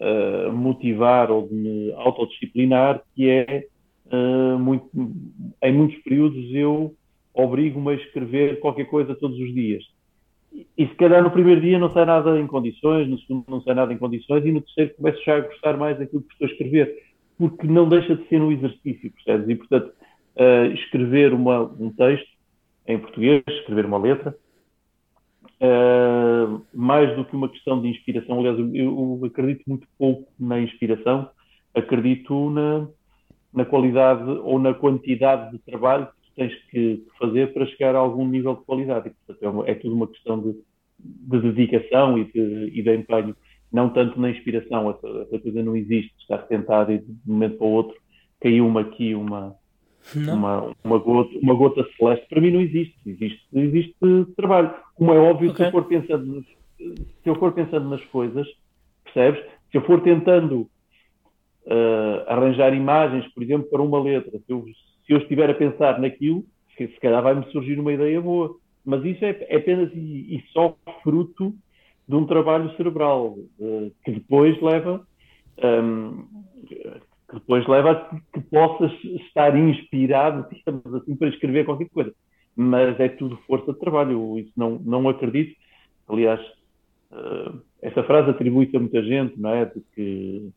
[0.00, 3.66] uh, motivar ou de me autodisciplinar, que é
[4.12, 4.88] uh, muito,
[5.62, 6.94] em muitos períodos eu
[7.34, 9.84] obrigo-me a escrever qualquer coisa todos os dias.
[10.76, 13.74] E se calhar no primeiro dia não sai nada em condições, no segundo não sai
[13.74, 16.50] nada em condições, e no terceiro começo já a gostar mais daquilo que estou a
[16.50, 17.02] escrever,
[17.38, 19.48] porque não deixa de ser um exercício, percebes?
[19.48, 19.92] E portanto,
[20.38, 22.28] uh, escrever uma, um texto
[22.86, 24.34] em português, escrever uma letra,
[25.60, 28.38] uh, mais do que uma questão de inspiração.
[28.38, 31.28] Aliás, eu, eu, acredito muito pouco na inspiração,
[31.74, 32.88] acredito na,
[33.52, 38.26] na qualidade ou na quantidade de trabalho que tens que fazer para chegar a algum
[38.26, 39.08] nível de qualidade.
[39.08, 40.56] E, portanto, é, uma, é tudo uma questão de,
[40.98, 43.36] de dedicação e de, e de empenho,
[43.70, 44.90] não tanto na inspiração.
[44.90, 47.96] Essa, coisa não existe, estar sentado e de um momento para o outro
[48.40, 49.54] caiu uma aqui, uma,
[50.16, 52.26] uma, uma, gota, uma gota celeste.
[52.28, 52.96] Para mim não existe.
[53.06, 53.94] Existe, existe
[54.36, 54.74] trabalho.
[54.94, 55.64] Como é óbvio, okay.
[55.64, 56.44] se, eu for pensando,
[56.78, 58.46] se eu for pensando nas coisas,
[59.04, 59.42] percebes?
[59.70, 60.68] Se eu for tentando
[61.66, 64.64] uh, arranjar imagens, por exemplo, para uma letra, se eu,
[65.06, 66.44] se eu estiver a pensar naquilo,
[66.76, 68.56] se, se calhar vai-me surgir uma ideia boa.
[68.84, 71.54] Mas isso é, é apenas e, e, só fruto
[72.08, 75.06] de um trabalho cerebral, uh, que depois leva.
[75.62, 76.24] Um,
[77.28, 82.12] que depois leva a que possas estar inspirado, digamos assim, para escrever qualquer coisa.
[82.56, 85.54] Mas é tudo força de trabalho, isso não, não acredito.
[86.08, 86.40] Aliás,
[87.12, 89.66] uh, essa frase atribui-se a muita gente, não é?
[89.66, 90.50] De que,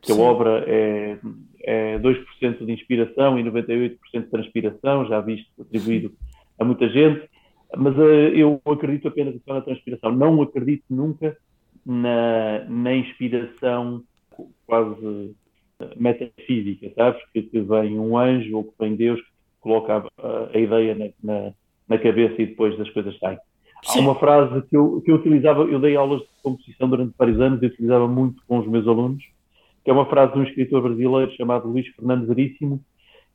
[0.00, 1.18] que a obra é,
[1.64, 6.12] é 2% de inspiração e 98% de transpiração, já visto atribuído
[6.58, 7.28] a muita gente,
[7.76, 10.12] mas uh, eu acredito apenas só na transpiração.
[10.12, 11.36] Não acredito nunca
[11.84, 14.02] na, na inspiração
[14.66, 15.34] quase
[15.96, 17.22] metafísica, sabes?
[17.32, 19.26] Que, que, vem um anjo ou que vem Deus que
[19.60, 21.52] coloca a, a ideia na, na,
[21.88, 23.38] na, cabeça e depois as coisas saem.
[23.84, 23.98] Sim.
[23.98, 27.40] Há uma frase que eu, que eu utilizava, eu dei aulas de composição durante vários
[27.40, 29.22] anos e utilizava muito com os meus alunos,
[29.84, 32.80] que é uma frase de um escritor brasileiro chamado Luís Fernando Veríssimo,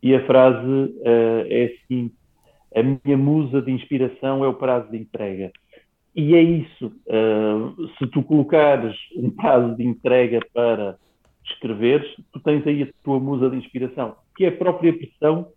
[0.01, 2.15] e a frase uh, é a seguinte:
[2.75, 5.51] A minha musa de inspiração é o prazo de entrega.
[6.15, 6.87] E é isso.
[7.05, 10.97] Uh, se tu colocares um prazo de entrega para
[11.53, 15.47] escreveres, tu tens aí a tua musa de inspiração, que é a própria pressão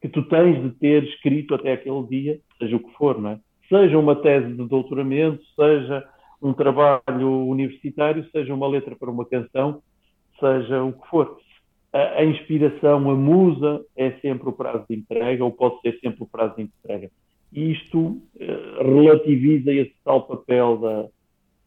[0.00, 3.40] que tu tens de ter escrito até aquele dia, seja o que for, não é?
[3.68, 6.06] Seja uma tese de doutoramento, seja
[6.42, 9.82] um trabalho universitário, seja uma letra para uma canção,
[10.38, 11.38] seja o que for.
[11.90, 16.22] A, a inspiração, a musa, é sempre o prazo de entrega, ou pode ser sempre
[16.22, 17.10] o prazo de entrega.
[17.50, 18.20] E isto uh,
[18.82, 21.06] relativiza esse tal papel da,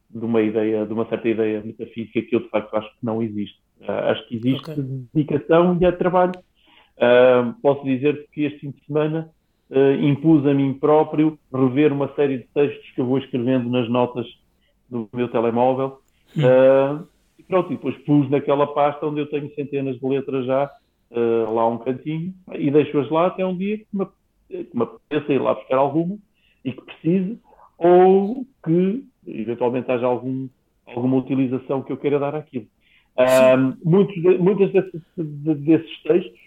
[0.09, 3.23] de uma ideia, de uma certa ideia metafísica que eu de facto acho que não
[3.23, 3.59] existe.
[3.81, 4.83] Uh, acho que existe okay.
[5.13, 6.33] dedicação e é trabalho.
[6.97, 9.29] Uh, posso dizer que este fim de semana
[9.69, 13.87] uh, impus a mim próprio rever uma série de textos que eu vou escrevendo nas
[13.87, 14.25] notas
[14.89, 15.99] do meu telemóvel.
[16.35, 17.05] Uh,
[17.37, 20.71] e pronto, e depois pus naquela pasta onde eu tenho centenas de letras já,
[21.53, 24.05] lá um cantinho, e deixo-as lá até um dia que me,
[24.49, 26.17] que me apeteça ir lá buscar alguma
[26.65, 27.39] e que precise,
[27.77, 30.49] ou que eventualmente haja algum,
[30.85, 32.65] alguma utilização que eu queira dar àquilo.
[33.17, 36.39] Um, muitos de, muitas desses, de, desses textos,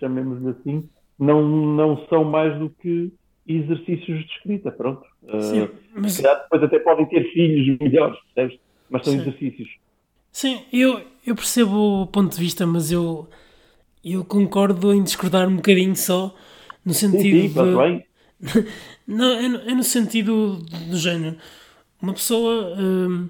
[0.00, 3.12] chamemos-lhe assim, não, não são mais do que
[3.46, 5.06] exercícios de escrita, pronto.
[5.40, 6.16] Sim, uh, mas...
[6.16, 8.58] Depois até podem ter filhos melhores, percebes?
[8.90, 9.20] Mas são Sim.
[9.20, 9.68] exercícios.
[10.32, 13.28] Sim, eu, eu percebo o ponto de vista, mas eu,
[14.04, 16.34] eu concordo em discordar um bocadinho só,
[16.84, 17.76] no sentido sim, sim, de...
[17.76, 18.04] Bem.
[19.06, 20.56] não, é no, é no sentido
[20.90, 21.36] do género.
[22.02, 22.74] Uma pessoa...
[22.76, 23.28] Hum,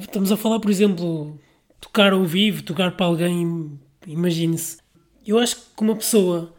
[0.00, 1.38] estamos a falar, por exemplo,
[1.84, 4.78] tocar ao vivo, tocar para alguém, imagine-se.
[5.26, 6.54] Eu acho que uma pessoa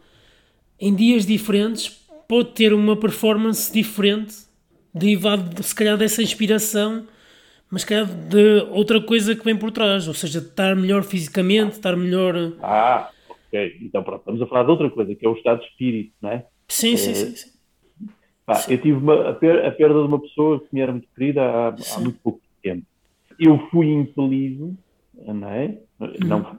[0.78, 1.88] em dias diferentes
[2.28, 4.34] pode ter uma performance diferente,
[4.94, 7.06] derivado se calhar dessa inspiração,
[7.68, 11.72] mas se calhar de outra coisa que vem por trás, ou seja, estar melhor fisicamente,
[11.72, 12.52] estar melhor.
[12.62, 13.78] Ah, ok.
[13.82, 16.30] Então pronto, estamos a falar de outra coisa, que é o estado de espírito, não
[16.30, 16.46] é?
[16.68, 16.96] Sim, é...
[16.96, 17.36] sim, sim.
[17.36, 17.50] sim.
[18.44, 18.72] Pá, sim.
[18.72, 21.42] Eu tive uma, a, per, a, perda de uma pessoa que me era muito querida
[21.42, 22.86] há, há muito pouco tempo.
[23.40, 24.76] Eu fui impelido
[25.24, 25.78] não é?
[26.24, 26.58] Não,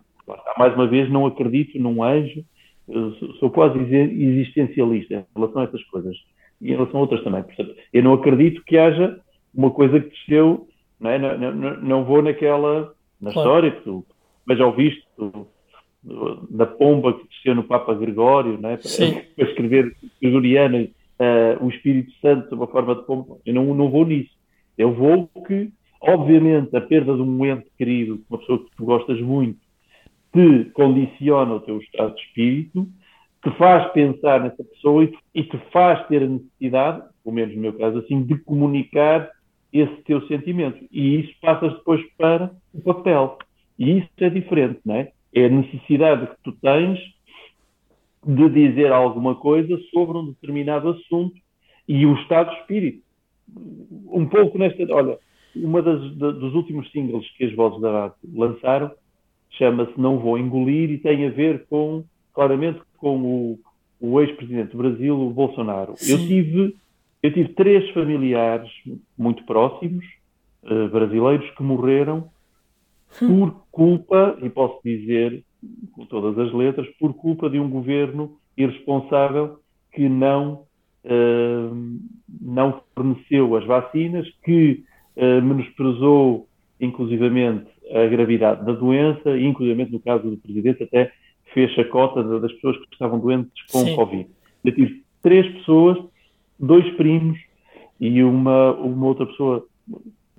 [0.57, 2.43] mais uma vez, não acredito num anjo,
[3.39, 6.15] sou quase existencialista em relação a essas coisas
[6.61, 7.43] e em relação a outras também.
[7.43, 9.19] Portanto, eu não acredito que haja
[9.53, 10.67] uma coisa que desceu,
[10.99, 11.19] não, é?
[11.19, 13.47] não, não, não vou naquela, na claro.
[13.47, 14.05] história que tu,
[14.45, 15.05] mas já ouviste
[16.49, 18.77] da pomba que desceu no Papa Gregório, não é?
[18.77, 18.89] para,
[19.35, 23.37] para escrever gregoriano, uh, o Espírito Santo sob a forma de pomba.
[23.45, 24.31] Eu não, não vou nisso.
[24.77, 29.19] Eu vou que Obviamente, a perda de um ente querido, uma pessoa que tu gostas
[29.21, 29.59] muito,
[30.33, 32.87] te condiciona o teu estado de espírito,
[33.43, 37.73] te faz pensar nessa pessoa e te, faz ter a necessidade, pelo menos no meu
[37.73, 39.29] caso assim, de comunicar
[39.71, 40.83] esse teu sentimento.
[40.91, 43.37] E isso passas depois para o papel.
[43.77, 45.11] E isso é diferente, não é?
[45.33, 46.99] É a necessidade que tu tens
[48.25, 51.35] de dizer alguma coisa sobre um determinado assunto
[51.87, 53.03] e o estado de espírito.
[54.11, 54.83] Um pouco nesta.
[54.93, 55.17] Olha,
[55.63, 58.91] uma das, dos últimos singles que as vozes da rádio lançaram
[59.51, 63.59] chama-se Não Vou Engolir e tem a ver com, claramente, com o,
[63.99, 65.95] o ex-presidente do Brasil, o Bolsonaro.
[66.07, 66.75] Eu tive,
[67.23, 68.69] eu tive três familiares
[69.17, 70.05] muito próximos,
[70.63, 72.29] uh, brasileiros, que morreram
[73.19, 75.43] por culpa, e posso dizer
[75.93, 79.59] com todas as letras, por culpa de um governo irresponsável
[79.91, 80.65] que não,
[81.03, 81.99] uh,
[82.39, 84.83] não forneceu as vacinas, que
[85.17, 86.47] uh, menosprezou
[86.79, 91.11] inclusivamente a gravidade da doença, e inclusivamente no caso do Presidente até
[91.53, 93.95] fez a cota das pessoas que estavam doentes com Sim.
[93.95, 94.29] Covid.
[94.63, 95.97] Eu tive três pessoas,
[96.59, 97.39] dois primos
[97.99, 99.65] e uma, uma outra pessoa,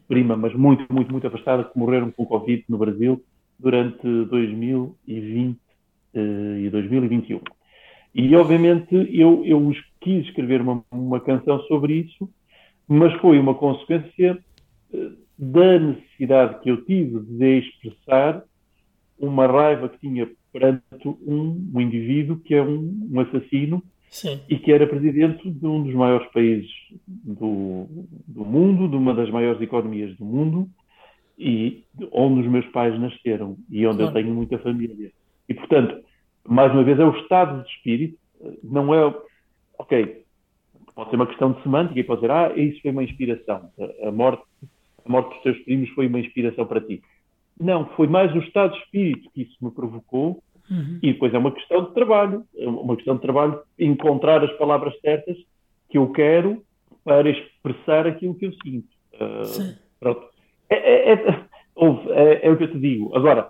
[0.06, 3.22] prima, mas muito, muito, muito afastada, que morreram com Covid no Brasil
[3.58, 7.40] durante 2020 uh, e 2021.
[8.14, 12.28] E, obviamente, eu, eu quis escrever uma, uma canção sobre isso,
[12.86, 14.38] mas foi uma consequência
[15.38, 18.42] da necessidade que eu tive de expressar
[19.18, 24.40] uma raiva que tinha perante um, um indivíduo que é um, um assassino Sim.
[24.48, 26.70] e que era presidente de um dos maiores países
[27.06, 27.86] do,
[28.26, 30.68] do mundo, de uma das maiores economias do mundo,
[31.38, 34.10] e onde os meus pais nasceram e onde claro.
[34.10, 35.12] eu tenho muita família.
[35.48, 36.02] E, portanto,
[36.46, 38.18] mais uma vez, é o estado de espírito,
[38.62, 39.14] não é.
[39.78, 40.24] Ok,
[40.94, 43.70] pode ser uma questão de semântica e pode dizer, ah, isso foi uma inspiração.
[44.02, 44.42] A morte,
[45.08, 47.02] a morte dos teus primos foi uma inspiração para ti.
[47.58, 50.42] Não, foi mais o estado de espírito que isso me provocou.
[50.70, 50.98] Uhum.
[51.02, 52.44] E depois é uma questão de trabalho.
[52.56, 55.36] É uma questão de trabalho encontrar as palavras certas
[55.88, 56.62] que eu quero
[57.02, 58.88] para expressar aquilo que eu sinto.
[59.14, 60.28] Uh, pronto.
[60.68, 63.16] É, é, é, é, é, o que eu te digo.
[63.16, 63.48] Agora,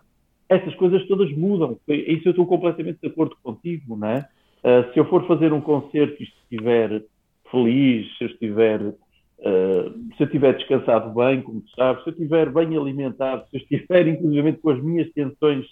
[0.48, 1.78] essas coisas todas mudam.
[1.88, 4.28] Isso eu estou completamente de acordo contigo, não é?
[4.62, 7.02] Uh, se eu for fazer um concerto e estiver
[7.50, 8.94] feliz, se eu estiver
[9.40, 13.56] uh, se eu estiver descansado bem, como tu sabes, se eu estiver bem alimentado, se
[13.56, 15.66] eu estiver inclusive com as minhas tensões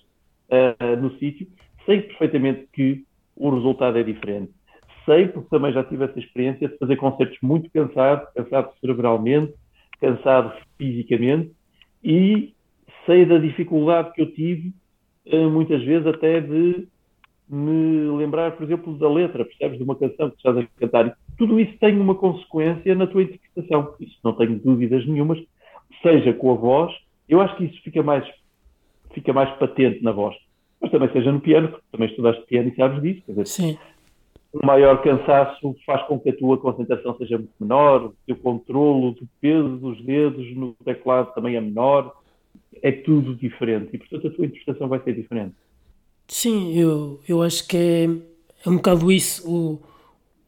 [0.51, 1.47] uh, no sítio,
[1.85, 4.53] sei perfeitamente que o resultado é diferente.
[5.05, 9.55] Sei, porque também já tive essa experiência de fazer concertos muito cansado, cansado cerebralmente,
[10.01, 11.53] cansado fisicamente
[12.03, 12.53] e
[13.05, 14.73] sei da dificuldade que eu tive
[15.27, 16.89] uh, muitas vezes até de
[17.49, 21.17] me lembrar, por exemplo, da letra, percebes, de uma canção que estás a cantar.
[21.37, 23.95] Tudo isso tem uma consequência na tua interpretação.
[24.01, 25.39] Isso não tenho dúvidas nenhumas.
[26.03, 26.95] Seja com a voz,
[27.29, 28.27] eu acho que isso fica mais,
[29.13, 30.37] fica mais patente na voz.
[30.81, 33.23] Mas também seja no piano, porque também estudaste piano e sabes disso.
[33.29, 33.79] Dizer, Sim.
[34.53, 39.13] O maior cansaço faz com que a tua concentração seja muito menor, o teu controlo
[39.13, 42.15] do peso dos dedos no teclado também é menor.
[42.83, 45.55] É tudo diferente e, portanto, a tua interpretação vai ser diferente.
[46.29, 48.05] Sim, eu, eu acho que é,
[48.67, 49.49] é um bocado isso.
[49.51, 49.81] O,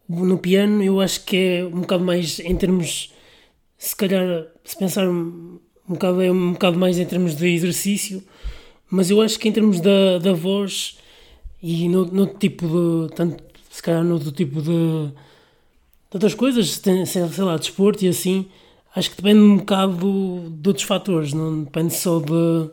[0.09, 3.13] no piano, eu acho que é um bocado mais em termos.
[3.77, 8.23] Se calhar, se pensar um, bocado, é um bocado mais em termos de exercício,
[8.91, 10.99] mas eu acho que em termos da, da voz
[11.63, 13.15] e no, no tipo de.
[13.15, 14.69] Tanto, se calhar, no tipo de.
[14.71, 18.47] de outras coisas, sei lá, desporto e assim,
[18.95, 22.71] acho que depende um bocado de outros fatores, não depende só de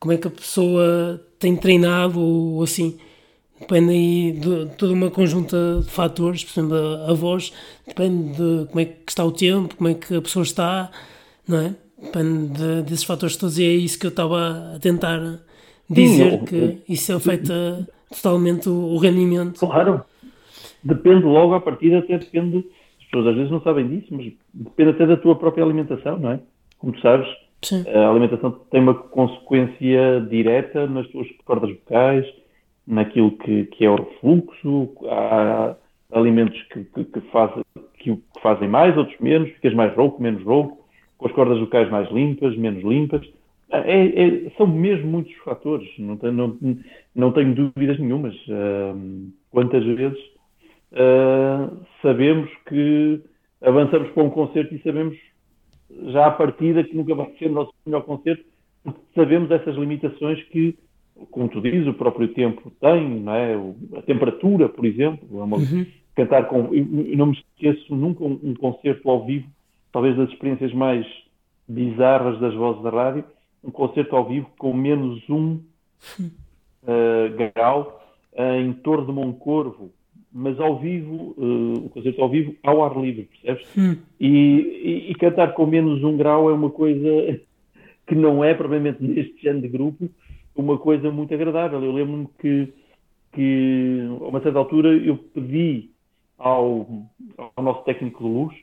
[0.00, 2.98] como é que a pessoa tem treinado ou assim.
[3.60, 7.52] Depende aí de, toda uma conjunta de fatores, por exemplo, a, a, voz,
[7.86, 10.90] depende de como é que está o tempo, como é que a pessoa está,
[11.46, 11.74] não é?
[12.00, 15.40] Depende de, desses fatores todos e é isso que eu estava a tentar
[15.90, 19.58] dizer, que isso afeta totalmente o, o rendimento.
[19.58, 20.02] Claro,
[20.82, 22.64] depende logo à partida, até depende,
[23.00, 26.32] as pessoas às vezes não sabem disso, mas depende até da tua própria alimentação, não
[26.32, 26.40] é?
[26.78, 27.28] Como tu sabes,
[27.62, 27.84] Sim.
[27.88, 32.24] A alimentação tem uma consequência direta nas tuas cordas vocais,
[32.88, 34.90] naquilo que, que é o refluxo.
[35.08, 35.76] Há
[36.12, 37.52] alimentos que, que, que, faz,
[37.98, 39.50] que, fazem mais, outros menos.
[39.50, 40.84] Ficas mais rouco, menos rouco,
[41.18, 43.24] com as cordas vocais mais limpas, menos limpas.
[43.70, 46.58] É, é, são mesmo muitos fatores, não tenho, não,
[47.14, 48.34] não tenho dúvidas nenhumas.
[48.46, 50.18] Uh, quantas vezes
[50.92, 53.20] uh, sabemos que
[53.60, 55.18] avançamos para um concerto e sabemos
[56.12, 58.42] já à partida que nunca vai ser o nosso melhor concerto,
[58.82, 60.78] porque sabemos essas limitações que,
[61.30, 63.54] como tu dizes, o próprio tempo tem, não é?
[63.96, 65.86] a temperatura, por exemplo, é uma, uhum.
[66.14, 66.74] cantar com.
[66.74, 69.46] Eu não me esqueço nunca um, um, concerto ao vivo,
[69.92, 71.06] talvez das experiências mais
[71.68, 73.24] bizarras das vozes da rádio,
[73.62, 75.60] um concerto ao vivo com menos um
[76.14, 78.00] uh, grau
[78.32, 79.90] uh, em Torre de Moncorvo,
[80.32, 83.76] mas ao vivo, uh, o concerto ao vivo, ao ar livre, percebes?
[83.76, 83.96] Hum.
[84.20, 87.40] E, e, e, cantar com menos um grau é uma coisa
[88.06, 90.08] que não é, provavelmente, neste género de grupo,
[90.60, 91.82] uma coisa muito agradável.
[91.82, 92.72] Eu lembro-me que
[93.32, 95.90] que, a uma certa altura, eu pedi
[96.38, 96.86] ao,
[97.56, 98.54] ao nosso técnico de luz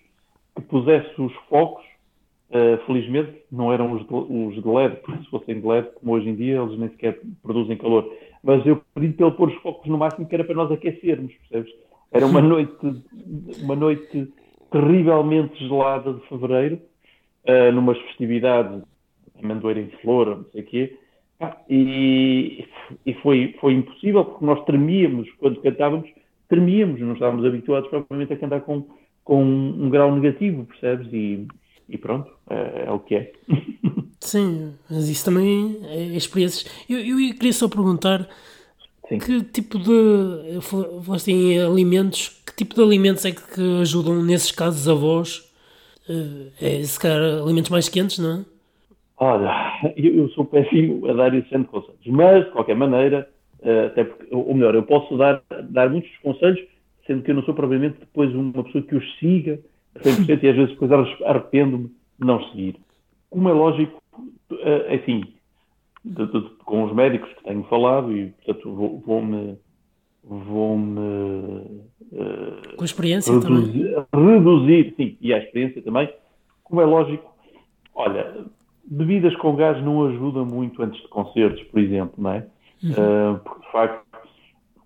[0.56, 1.84] que pusesse os focos.
[2.48, 6.14] Uh, felizmente não eram os de, os de LED, porque se fossem de LED, como
[6.14, 8.08] hoje em dia, eles nem sequer produzem calor.
[8.44, 11.34] Mas eu pedi para ele pôr os focos no máximo que era para nós aquecermos,
[11.50, 11.74] percebes?
[12.12, 13.04] Era uma noite,
[13.64, 14.32] uma noite
[14.72, 16.80] terrivelmente gelada de fevereiro,
[17.48, 18.84] uh, numas festividades,
[19.42, 20.98] amendoeira em flor, não sei o quê,
[21.70, 22.66] e,
[23.06, 26.10] e foi, foi impossível, porque nós tremíamos quando cantávamos,
[26.48, 28.86] tremíamos, não estávamos habituados propriamente a cantar com,
[29.24, 31.12] com um grau negativo, percebes?
[31.12, 31.48] E,
[31.90, 33.34] e pronto, é, é, o que é.
[34.20, 36.66] Sim, mas isso também é experiências.
[36.90, 38.28] Eu, eu queria só perguntar
[39.08, 39.20] Sim.
[39.20, 40.62] que tipo de.
[40.62, 45.44] Falaste em alimentos, que tipo de alimentos é que ajudam nesses casos a voz?
[46.10, 48.55] Eh, é se calhar alimentos mais quentes, não é?
[49.18, 53.30] Olha, eu, sou péssimo a dar esse de conselhos, mas de qualquer maneira,
[53.62, 56.60] eh, até porque, ou melhor, eu posso dar, dar muitos conselhos,
[57.08, 59.60] sendo que eu não sou propriamente depois uma pessoa que os siga
[59.96, 60.92] a 100% e às vezes depois
[61.24, 62.76] arrependo-me de não seguir.
[63.30, 64.02] Como é lógico,
[64.60, 65.24] é assim,
[66.04, 69.58] de, de, com os médicos que tenho falado e, portanto, vou-me.
[70.28, 71.00] Vou-me.
[72.12, 74.36] Uh, com a experiência reduzir, também.
[74.36, 76.10] Reduzir, sim, e a experiência também.
[76.64, 77.32] Como é lógico,
[77.94, 78.46] olha,
[78.88, 82.48] bebidas com gás não ajudam muito antes de concertos, por exemplo, não é?
[82.84, 82.92] Uhum.
[82.92, 84.06] Uh, porque, de facto,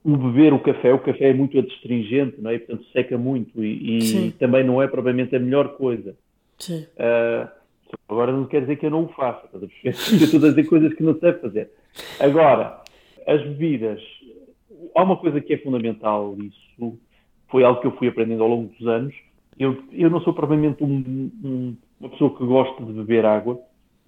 [0.03, 2.55] o beber o café, o café é muito adstringente, não é?
[2.55, 6.15] E, portanto, seca muito e, e também não é propriamente a melhor coisa.
[6.57, 6.85] Sim.
[6.95, 7.47] Uh,
[8.07, 10.63] agora não quer dizer que eu não o faça, estás a Eu estou a dizer
[10.65, 11.69] coisas que não sei fazer.
[12.19, 12.81] Agora,
[13.27, 14.01] as bebidas,
[14.95, 16.97] há uma coisa que é fundamental, isso
[17.49, 19.13] foi algo que eu fui aprendendo ao longo dos anos.
[19.57, 23.59] Eu, eu não sou propriamente um, um, uma pessoa que gosta de beber água,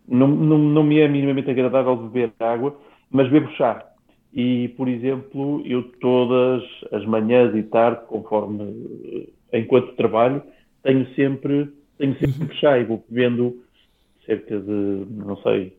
[0.07, 2.77] não, não, não me é minimamente agradável beber água,
[3.09, 3.85] mas bebo chá.
[4.33, 10.41] E, por exemplo, eu todas as manhãs e tarde, conforme eh, enquanto trabalho,
[10.83, 13.61] tenho sempre, tenho sempre chá e vou bebendo
[14.25, 15.75] cerca de, não sei,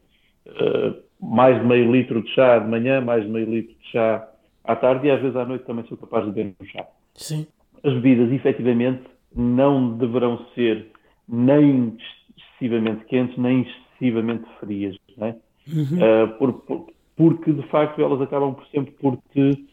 [0.47, 4.29] uh, mais de meio litro de chá de manhã, mais de meio litro de chá
[4.65, 6.87] à tarde e às vezes à noite também sou capaz de beber um chá.
[7.15, 7.47] Sim.
[7.83, 9.03] As bebidas, efetivamente,
[9.35, 10.89] não deverão ser
[11.29, 11.97] nem
[12.37, 13.63] excessivamente quentes, nem
[14.03, 15.35] excessivamente frias, é?
[15.69, 15.99] Uhum.
[15.99, 16.87] Uh, por, por,
[17.17, 19.67] porque de facto elas acabam por sempre por te,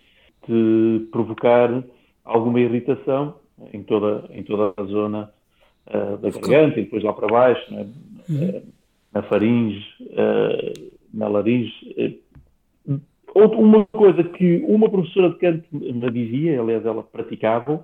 [0.46, 1.84] te, provocar
[2.24, 3.36] alguma irritação
[3.74, 5.32] em toda, em toda a zona
[5.88, 7.82] uh, da garganta e depois lá para baixo, é?
[8.30, 8.50] uhum.
[8.50, 8.64] uh,
[9.12, 9.84] na faringe,
[11.12, 11.74] na laringe.
[13.34, 17.84] uma coisa que uma professora de canto me dizia, aliás ela praticava,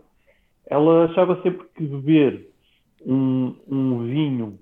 [0.68, 2.48] ela achava sempre que beber
[3.04, 4.60] um, um vinho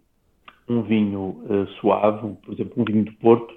[0.68, 3.54] um vinho uh, suave, por exemplo, um vinho de Porto,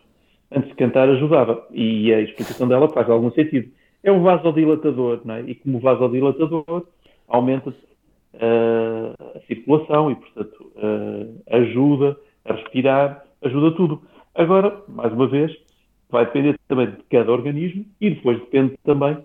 [0.51, 1.67] antes de cantar ajudava.
[1.73, 3.71] E a explicação dela faz algum sentido.
[4.03, 5.43] É um vasodilatador, não é?
[5.43, 6.87] E como vasodilatador,
[7.29, 14.03] aumenta uh, a circulação e, portanto, uh, ajuda a respirar, ajuda tudo.
[14.35, 15.53] Agora, mais uma vez,
[16.11, 19.19] vai depender também de cada organismo e depois depende também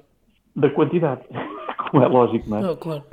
[0.55, 1.21] da quantidade,
[1.91, 2.71] como é lógico, não é?
[2.71, 3.03] Oh, claro.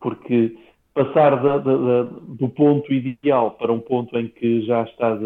[0.00, 0.56] porque
[0.94, 5.18] passar da, da, da, do ponto ideal para um ponto em que já está,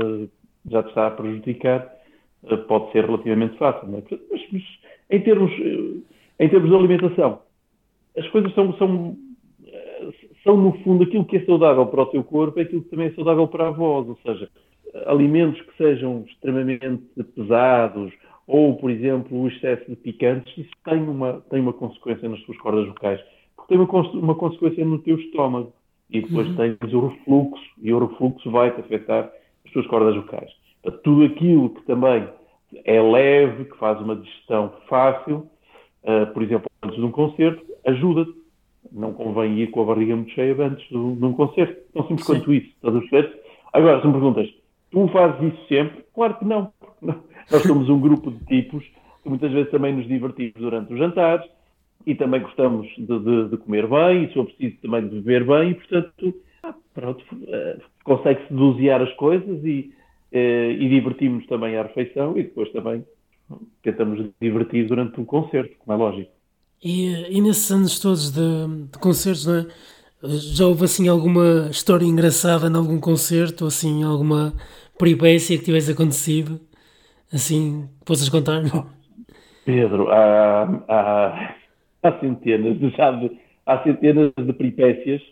[0.67, 1.93] já está a prejudicar
[2.47, 3.87] eh, pode ser relativamente fácil.
[3.97, 4.03] É?
[4.31, 4.63] Mas, mas,
[5.11, 7.41] em, termos, eh, em termos de alimentação,
[8.17, 9.17] as coisas são, são,
[9.67, 10.09] eh,
[10.43, 13.09] são, no fundo, aquilo que é saudável para o teu corpo é aquilo que também
[13.09, 14.09] é saudável para a voz.
[14.09, 14.49] Ou seja,
[15.07, 17.05] alimentos que sejam extremamente
[17.35, 18.11] pesados
[18.47, 22.57] ou, por exemplo, o excesso de picantes, isso tem uma, tem uma consequência nas tuas
[22.57, 23.21] cordas vocais
[23.69, 25.73] tem uma, uma consequência no teu estômago.
[26.11, 26.57] E depois uhum.
[26.57, 29.31] tens o refluxo, e o refluxo vai-te afetar
[29.65, 30.51] as tuas cordas vocais.
[30.83, 32.27] Portanto, tudo aquilo que também
[32.85, 35.47] é leve, que faz uma digestão fácil,
[36.05, 38.39] uh, por exemplo, antes de um concerto, ajuda-te.
[38.91, 41.77] Não convém ir com a barriga muito cheia antes de, um concerto.
[41.93, 42.33] Tão simples Sim.
[42.33, 42.69] quanto isso.
[42.69, 43.43] Estás a perceber?
[43.75, 44.49] Agora, se me perguntas,
[44.91, 46.05] tu fazes isso sempre?
[46.15, 46.73] Claro que não.
[47.03, 48.83] Nós somos um grupo de tipos
[49.23, 51.47] que muitas vezes também nos divertimos durante os jantares,
[52.07, 55.45] e também gostamos de, de, de, comer bem, e se for preciso também de beber
[55.45, 59.93] bem, e portanto, ah, pronto, uh, consegue-se dosear as coisas e,
[60.33, 63.05] uh, e divertimos também à refeição e depois também
[63.83, 66.31] tentamos divertir durante o concerto, como é lógico.
[66.83, 69.67] E, e nesses anos todos de, de concertos, não é?
[70.21, 74.53] Já houve assim alguma história engraçada em algum concerto, ou assim alguma
[74.99, 76.61] peripécia que tivesse acontecido?
[77.33, 78.63] Assim, possas contar?
[79.65, 81.55] Pedro, há, há,
[82.09, 83.31] há centenas, já de,
[83.67, 85.23] há centenas de peripécias,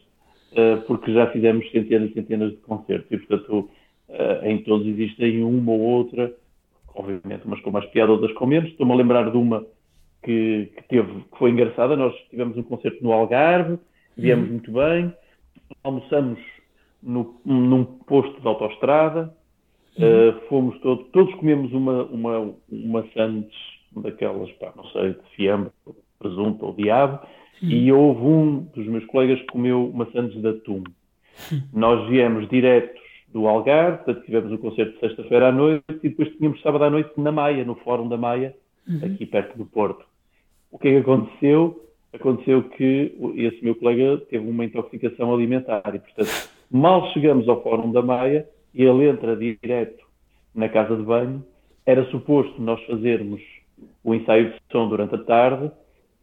[0.53, 3.70] uh, porque já fizemos centenas e centenas de concertos e, portanto,
[4.09, 6.33] uh, em todos existem uma ou outra,
[6.95, 8.70] obviamente umas com mais piada, outras com menos.
[8.70, 9.64] Estou-me a lembrar de uma
[10.22, 11.97] que, que, teve, que foi engraçada.
[11.97, 13.79] Nós tivemos um concerto no Algarve,
[14.16, 14.53] viemos uhum.
[14.53, 15.12] muito bem,
[15.83, 16.39] almoçamos
[17.03, 19.33] no, num posto de autoestrada,
[19.99, 23.55] uh, fomos todos, todos comemos uma, uma, uma sandes
[23.95, 25.70] daquelas, pá, não sei, de fiambre,
[26.19, 27.21] presunto ou diabo,
[27.62, 30.85] e houve um dos meus colegas que comeu sandes de atum.
[31.73, 33.01] Nós viemos diretos
[33.33, 36.91] do Algarve, portanto tivemos o concerto de sexta-feira à noite e depois tínhamos sábado à
[36.91, 38.55] noite na Maia, no Fórum da Maia,
[38.89, 39.01] uhum.
[39.05, 40.05] aqui perto do Porto.
[40.71, 41.83] O que é que aconteceu?
[42.12, 47.93] Aconteceu que esse meu colega teve uma intoxicação alimentar e, portanto, mal chegamos ao Fórum
[47.93, 50.05] da Maia e ele entra direto
[50.55, 51.45] na casa de banho,
[51.85, 53.41] era suposto nós fazermos
[54.03, 55.71] o ensaio de som durante a tarde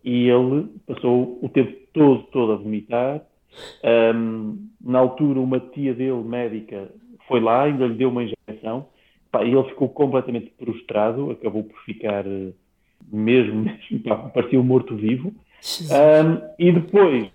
[0.04, 3.22] e ele passou o tempo todo, todo a vomitar.
[4.16, 6.90] Um, na altura, uma tia dele, médica,
[7.28, 8.88] foi lá, ainda lhe deu uma injeção.
[9.32, 12.52] Pá, e ele ficou completamente prostrado, acabou por ficar eh,
[13.12, 15.34] mesmo, mesmo pá, parecia um morto-vivo.
[15.90, 17.32] Um, e depois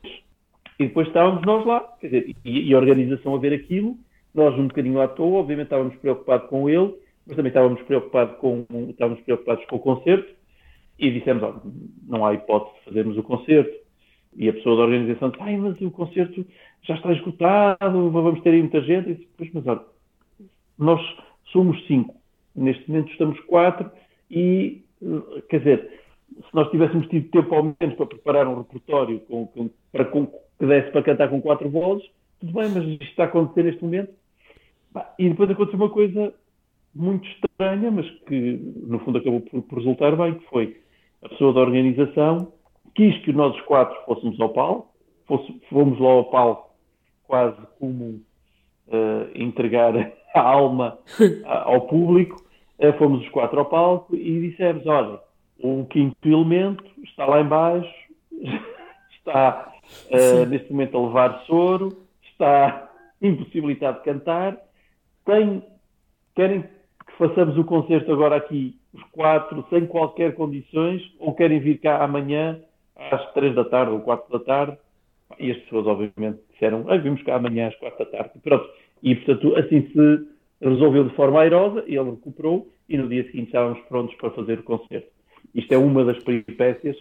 [0.79, 3.97] e depois estávamos nós lá, quer dizer, e, e, a organização a ver aquilo,
[4.33, 6.95] nós um bocadinho à toa, obviamente estávamos preocupados com ele,
[7.27, 10.33] mas também estávamos preocupados com, estávamos preocupados com o concerto,
[10.99, 11.63] e dissemos,
[12.07, 13.89] não há hipótese de fazermos o concerto.
[14.37, 16.47] E a pessoa da organização disse, ai, mas o concerto
[16.83, 19.11] já está esgotado, vamos ter aí muita gente.
[19.11, 19.81] E disse, pois, mas olha,
[20.79, 21.01] nós
[21.53, 22.15] somos cinco,
[22.55, 23.91] neste momento estamos quatro,
[24.31, 24.83] e,
[25.49, 26.01] quer dizer,
[26.37, 30.27] se nós tivéssemos tido tempo ao menos para preparar um repertório com, com, para, com,
[30.27, 33.83] que desse para cantar com quatro vozes, tudo bem, mas isto está a acontecer neste
[33.83, 34.13] momento.
[35.19, 36.35] E depois aconteceu uma coisa
[36.95, 40.77] muito estranha, mas que no fundo acabou por, por resultar bem, que foi
[41.23, 42.53] a pessoa da organização
[42.95, 44.93] quis que nós os quatro fôssemos ao palco,
[45.27, 46.69] fosse, fomos lá ao palco
[47.25, 48.23] quase como
[48.89, 49.95] uh, entregar
[50.35, 50.99] a alma
[51.45, 52.43] ao público,
[52.79, 55.21] uh, fomos os quatro ao palco e dissemos, olha,
[55.63, 57.93] o quinto elemento está lá embaixo,
[59.13, 59.73] está
[60.11, 62.91] uh, neste momento a levar soro, está
[63.21, 64.57] impossibilitado de cantar,
[65.25, 65.63] tem,
[66.35, 71.79] querem que façamos o concerto agora aqui, os quatro, sem qualquer condições, ou querem vir
[71.79, 72.61] cá amanhã
[72.97, 74.79] às três da tarde ou quatro da tarde?
[75.39, 78.31] E as pessoas, obviamente, disseram, ah, vimos cá amanhã às quatro da tarde.
[78.43, 78.69] Pronto.
[79.03, 80.29] E, portanto, assim se
[80.61, 84.63] resolveu de forma airosa, ele recuperou, e no dia seguinte estávamos prontos para fazer o
[84.63, 85.09] concerto.
[85.55, 86.97] Isto é uma das peripécias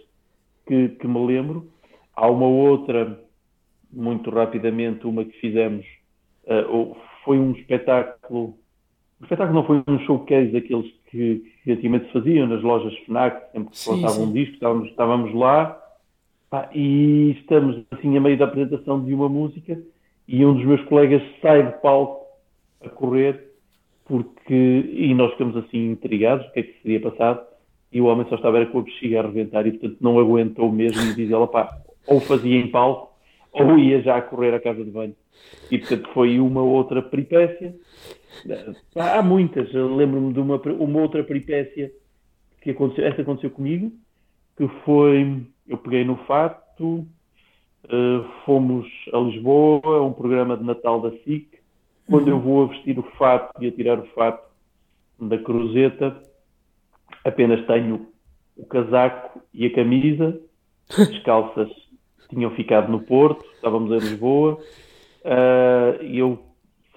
[0.67, 1.71] que, que me lembro.
[2.15, 3.19] Há uma outra,
[3.91, 5.85] muito rapidamente, uma que fizemos,
[6.45, 8.57] uh, foi um espetáculo.
[9.19, 13.51] O espetáculo não foi um showcase daqueles que, que antigamente se faziam nas lojas FNAC,
[13.51, 15.82] sempre que lançavam um disco, estávamos, estávamos lá
[16.49, 19.80] pá, e estamos assim a meio da apresentação de uma música
[20.28, 22.26] e um dos meus colegas sai do palco
[22.84, 23.51] a correr
[24.05, 27.41] porque e nós ficamos assim intrigados o que é que seria passado
[27.91, 31.01] e o homem só estava com a bexiga a arrebentar e portanto não aguentou mesmo
[31.01, 31.70] e diz ela, pá,
[32.05, 33.07] ou fazia em palco
[33.64, 35.16] ou ia já a correr à casa de banho.
[35.72, 37.76] E portanto foi uma outra peripécia.
[38.95, 41.91] Há muitas, lembro-me de uma, uma outra peripécia
[42.62, 43.91] que aconteceu, essa aconteceu comigo,
[44.58, 47.08] que foi, eu peguei no fato,
[47.86, 51.58] uh, fomos a Lisboa, um programa de Natal da SIC,
[52.10, 54.47] quando eu vou a vestir o fato e a tirar o fato
[55.20, 56.22] da cruzeta,
[57.24, 58.08] apenas tenho
[58.55, 60.39] o casaco e a camisa,
[60.89, 61.70] as calças
[62.30, 64.59] tinham ficado no Porto, estávamos em Lisboa,
[65.23, 66.39] uh, e eu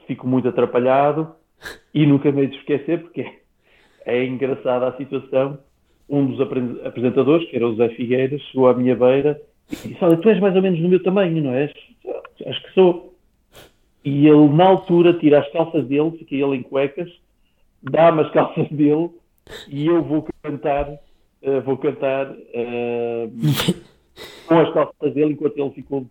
[0.06, 1.34] fico muito atrapalhado
[1.94, 3.26] e nunca me de esquecer, porque
[4.04, 5.58] é engraçada a situação.
[6.08, 6.40] Um dos
[6.84, 10.40] apresentadores, que era o Zé Figueiras, chegou à minha beira e disse: Olha, tu és
[10.40, 11.72] mais ou menos do meu tamanho, não és?
[12.44, 13.14] Acho que sou.
[14.04, 17.08] E ele, na altura, tira as calças dele, fica ele em cuecas,
[17.82, 19.10] dá-me as calças dele
[19.68, 23.30] e eu vou cantar, uh, vou cantar uh,
[24.50, 26.06] com as calças dele enquanto ele ficou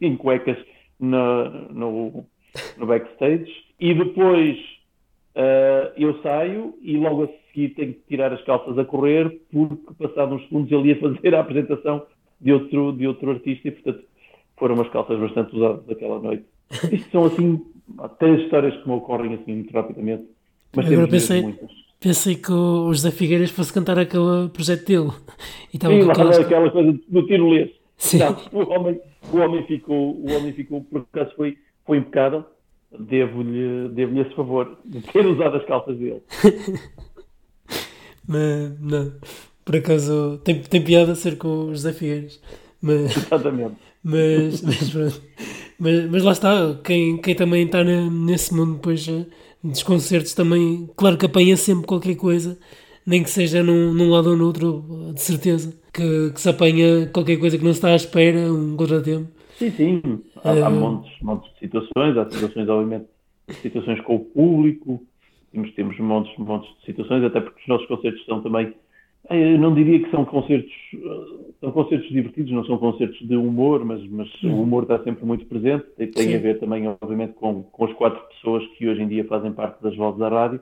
[0.00, 0.58] em cuecas
[0.98, 2.26] no, no,
[2.76, 3.48] no backstage.
[3.78, 4.58] E depois
[5.36, 9.94] uh, eu saio e logo a seguir tenho que tirar as calças a correr porque
[10.00, 12.04] passados uns segundos ele ia fazer a apresentação
[12.40, 14.04] de outro, de outro artista e portanto
[14.56, 16.44] foram umas calças bastante usadas daquela noite.
[16.90, 17.64] Isto são assim
[18.18, 20.24] três histórias que me ocorrem assim muito rapidamente.
[20.74, 25.12] Mas Agora pensei, muitas Pensei que o José Figueiras fosse cantar aquele projeto dele.
[25.72, 26.38] E Sim, lá aquelas...
[26.38, 27.70] aquela coisa do tirolês.
[27.96, 28.18] Sim.
[28.18, 29.00] Não, o, homem,
[29.32, 32.44] o, homem ficou, o homem ficou, por acaso foi, foi impecável.
[32.98, 36.22] Devo-lhe devo esse favor de ter usado as calças dele.
[38.28, 39.12] mas, não,
[39.64, 42.40] por acaso tem, tem piada ser com o José Figueiras.
[42.80, 43.74] Mas, Exatamente.
[44.02, 44.94] Mas, mas,
[45.78, 49.04] mas, mas, lá está, quem, quem também está nesse mundo depois
[49.68, 52.58] dos concertos também, claro que apanha sempre qualquer coisa,
[53.06, 55.78] nem que seja num, num lado ou no outro, de certeza.
[55.92, 59.28] que, que, se apanha qualquer coisa que não está à espera, um contratempo.
[59.56, 60.02] Sim, sim.
[60.44, 60.64] Há, uh...
[60.64, 63.06] há montes, montes de situações, há situações, obviamente,
[63.62, 65.02] situações com o público,
[65.52, 68.74] temos, temos montes, montes de situações, até porque os nossos concertos são também
[69.30, 73.36] eh, eu não diria que são concertos, eh, são concertos divertidos, não são concertos de
[73.36, 75.86] humor, mas, mas o humor está sempre muito presente.
[75.96, 79.24] Tem, tem a ver também, obviamente, com, com as quatro pessoas que hoje em dia
[79.24, 80.60] fazem parte das vozes da rádio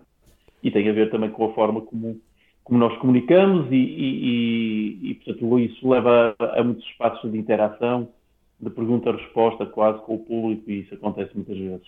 [0.63, 2.21] e tem a ver também com a forma como,
[2.63, 7.39] como nós comunicamos e, e, e, e portanto, isso leva a, a, muitos espaços de
[7.39, 8.09] interação,
[8.61, 11.87] de pergunta-resposta quase com o público e isso acontece muitas vezes.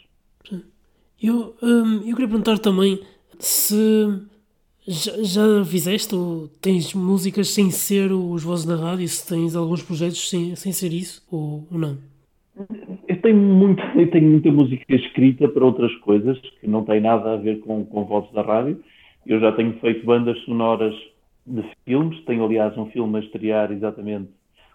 [1.22, 3.00] Eu, hum, eu queria perguntar também
[3.38, 4.20] se
[4.86, 9.08] já, já fizeste ou tens músicas sem ser os Vozes da Rádio?
[9.08, 11.98] Se tens alguns projetos sem, sem ser isso ou, ou não?
[13.08, 17.34] Eu tenho, muito, eu tenho muita música escrita para outras coisas que não têm nada
[17.34, 18.82] a ver com, com Vozes da Rádio.
[19.26, 20.94] Eu já tenho feito bandas sonoras
[21.46, 22.24] de filmes.
[22.24, 24.30] Tenho, aliás, um filme a estrear exatamente,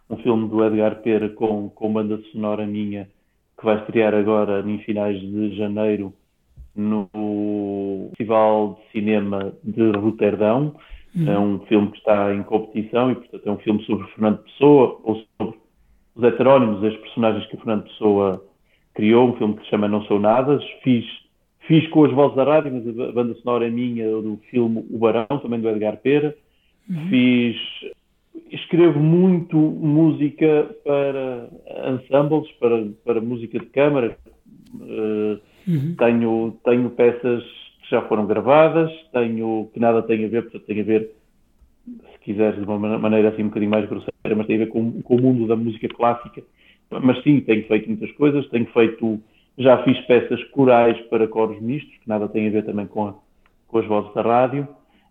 [0.10, 3.10] um filme do Edgar Pera com, com banda sonora minha,
[3.58, 6.14] que vai estrear agora em finais de janeiro
[6.76, 10.76] no Festival de Cinema de Roterdão.
[11.16, 11.32] Uhum.
[11.32, 15.00] É um filme que está em competição e, portanto, é um filme sobre Fernando Pessoa,
[15.04, 15.58] ou sobre
[16.16, 18.44] os heterónimos, as personagens que o Fernando Pessoa
[18.94, 19.30] criou.
[19.30, 20.60] Um filme que se chama Não Sou Nada.
[20.84, 21.06] Fiz,
[21.68, 24.98] fiz com as vozes da rádio, mas a banda sonora é minha, do filme O
[24.98, 26.36] Barão, também do Edgar Pera.
[26.90, 27.10] Uhum.
[27.10, 27.58] Fiz
[28.52, 31.50] escrevo muito música para
[31.94, 34.18] ensembles, para, para música de câmara.
[34.74, 35.40] Uh,
[35.72, 35.96] Uhum.
[35.98, 37.44] Tenho, tenho peças
[37.82, 41.12] que já foram gravadas, tenho que nada tem a ver, portanto tem a ver,
[41.86, 45.02] se quiseres, de uma maneira assim um bocadinho mais grosseira, mas tem a ver com,
[45.02, 46.44] com o mundo da música clássica.
[46.90, 49.22] Mas sim, tenho feito muitas coisas, tenho feito,
[49.58, 53.16] já fiz peças corais para coros mistos, que nada tem a ver também com, a,
[53.70, 54.68] com as vozes da rádio.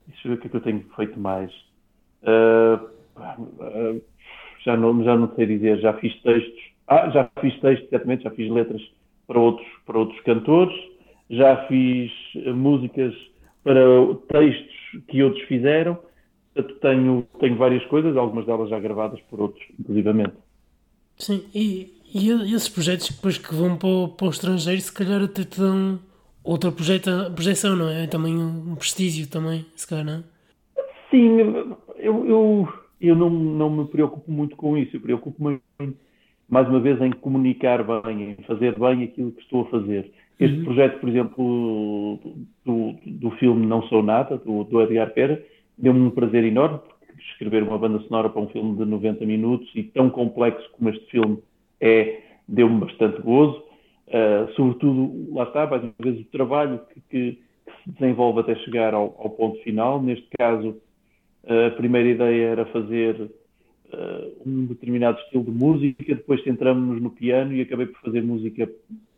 [0.07, 1.51] Deixa eu ver o que é que eu tenho feito mais.
[2.23, 4.01] Uh,
[4.63, 6.71] já, não, já não sei dizer, já fiz textos.
[6.87, 8.83] Ah, já fiz textos, exatamente, já fiz letras
[9.31, 10.75] para outros, para outros cantores,
[11.31, 13.15] já fiz eh, músicas
[13.63, 13.81] para
[14.29, 14.75] textos
[15.07, 15.97] que outros fizeram,
[16.53, 20.33] portanto tenho, tenho várias coisas, algumas delas já gravadas por outros, inclusivamente.
[21.17, 25.23] Sim, e, e esses projetos depois que vão para o, para o estrangeiro, se calhar
[25.23, 26.01] até te dão
[26.43, 28.09] outra projeta, projeção, não é?
[28.09, 30.23] Também um, prestígio também, se calhar, não é?
[31.09, 31.39] Sim,
[31.99, 32.69] eu, eu,
[33.01, 35.61] eu não, não me preocupo muito com isso, eu preocupo-me
[36.51, 40.11] mais uma vez, em comunicar bem, em fazer bem aquilo que estou a fazer.
[40.39, 40.65] Este uhum.
[40.65, 42.19] projeto, por exemplo,
[42.65, 45.41] do, do filme Não Sou Nada, do, do Edgar Pera,
[45.79, 49.71] deu-me um prazer enorme, porque escrever uma banda sonora para um filme de 90 minutos
[49.75, 51.39] e tão complexo como este filme
[51.81, 53.63] é, deu-me bastante gozo.
[54.09, 57.33] Uh, sobretudo, lá está, mais uma vez, o trabalho que, que,
[57.65, 60.03] que se desenvolve até chegar ao, ao, ponto final.
[60.03, 60.77] Neste caso,
[61.47, 63.31] a primeira ideia era fazer
[63.93, 68.69] uh, um determinado estilo de música, depois centramos-nos no piano e acabei por fazer música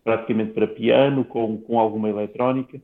[0.04, 2.80] praticamente para piano, com, com alguma eletrónica.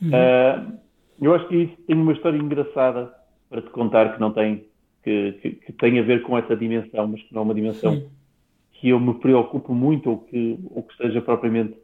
[0.00, 0.08] Uhum.
[0.08, 0.78] Uh,
[1.20, 3.12] eu acho que isso tem uma história engraçada
[3.48, 4.64] para te contar que não tem,
[5.04, 7.94] que, que, que tem a ver com essa dimensão, mas que não é uma dimensão
[7.94, 8.06] Sim.
[8.72, 11.74] que eu me preocupo muito ou que, ou que esteja propriamente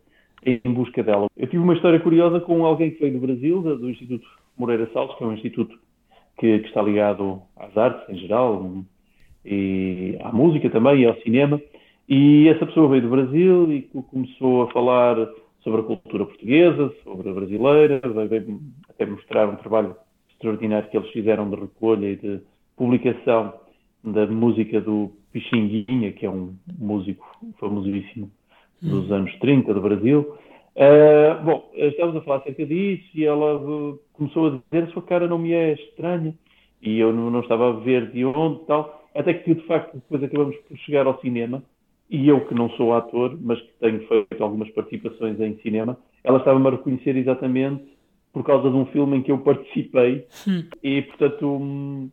[0.44, 1.26] em busca dela.
[1.36, 5.14] Eu tive uma história curiosa com alguém que veio do Brasil, do Instituto Moreira Salles,
[5.16, 5.78] que é um instituto
[6.38, 8.84] que, que está ligado às artes em geral,
[9.50, 11.60] e à música também e ao cinema.
[12.08, 15.16] E essa pessoa veio do Brasil e começou a falar
[15.62, 19.96] sobre a cultura portuguesa, sobre a brasileira, veio até mostrar um trabalho
[20.30, 22.40] extraordinário que eles fizeram de recolha e de
[22.76, 23.52] publicação
[24.04, 27.26] da música do Pixinguinha, que é um músico
[27.58, 28.30] famosíssimo
[28.80, 29.14] dos hum.
[29.14, 30.34] anos 30 do Brasil.
[30.76, 35.26] Uh, bom, estávamos a falar acerca disso e ela começou a dizer a sua cara
[35.26, 36.32] não me é estranha
[36.80, 38.97] e eu não, não estava a ver de onde tal.
[39.18, 41.60] Até que, de facto, depois acabamos por chegar ao cinema,
[42.08, 46.38] e eu que não sou ator, mas que tenho feito algumas participações em cinema, ela
[46.38, 47.82] estava-me a reconhecer exatamente
[48.32, 50.64] por causa de um filme em que eu participei, hum.
[50.84, 52.08] e, portanto,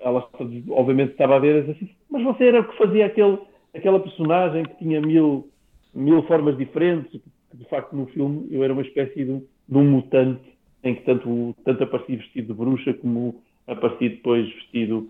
[0.00, 0.28] ela
[0.70, 3.38] obviamente estava a ver assim, mas você era o que fazia aquele,
[3.72, 5.48] aquela personagem que tinha mil,
[5.94, 7.20] mil formas diferentes,
[7.54, 10.42] de facto no filme eu era uma espécie de, de um mutante
[10.82, 15.08] em que tanto, tanto aparecia vestido de bruxa como aparecia depois vestido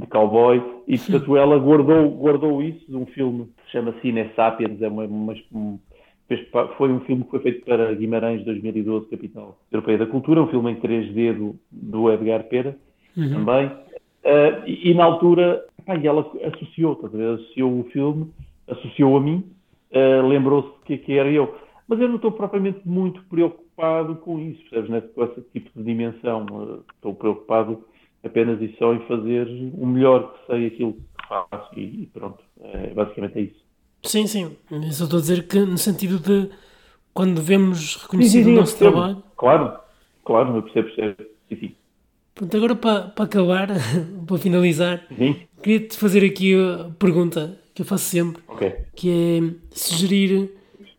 [0.00, 4.30] de cowboy, e portanto ela guardou, guardou isso de um filme que se chama Cine
[4.34, 5.34] Sapiens, é uma, uma,
[6.76, 10.72] foi um filme que foi feito para Guimarães 2012, Capital Europeia da Cultura, um filme
[10.72, 12.76] em 3D do, do Edgar Pera,
[13.16, 13.30] uhum.
[13.30, 13.66] também.
[13.66, 18.30] Uh, e, e, na altura, pá, ela associou, tá, associou o filme,
[18.68, 19.44] associou a mim,
[19.92, 21.54] uh, lembrou-se que, que era eu.
[21.88, 25.00] Mas eu não estou propriamente muito preocupado com isso, percebes, né?
[25.00, 26.46] com esse tipo de dimensão.
[26.50, 27.84] Uh, estou preocupado
[28.24, 32.42] apenas e só em fazer o melhor que sei aquilo que faço e, e pronto,
[32.60, 33.64] é, basicamente é isso.
[34.02, 36.50] Sim, sim, eu só estou a dizer que no sentido de
[37.12, 39.22] quando vemos reconhecido sim, sim, o nosso trabalho.
[39.36, 39.78] Claro,
[40.24, 41.30] claro, eu percebo, percebo.
[41.48, 41.74] Sim, sim.
[42.34, 43.68] Pronto, agora para, para acabar,
[44.26, 45.06] para finalizar,
[45.62, 48.76] queria-te fazer aqui a pergunta que eu faço sempre, okay.
[48.94, 50.50] que é sugerir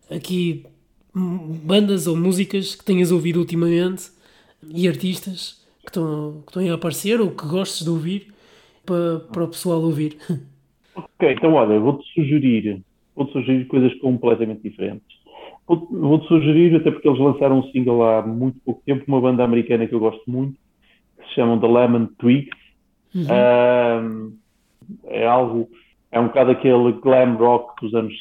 [0.09, 0.65] aqui
[1.13, 4.11] bandas ou músicas que tenhas ouvido ultimamente
[4.69, 5.60] e artistas
[5.91, 8.33] que estão, que estão a aparecer ou que gostes de ouvir
[8.85, 10.17] para, para o pessoal ouvir.
[10.95, 12.81] Ok, então olha, vou-te sugerir,
[13.15, 15.21] vou-te sugerir coisas completamente diferentes.
[15.67, 19.87] Vou-te sugerir, até porque eles lançaram um single há muito pouco tempo, uma banda americana
[19.87, 20.57] que eu gosto muito,
[21.17, 22.59] que se chamam The Lemon Twigs.
[23.13, 24.37] Uhum.
[25.07, 25.69] é algo,
[26.11, 28.13] é um bocado aquele glam rock dos anos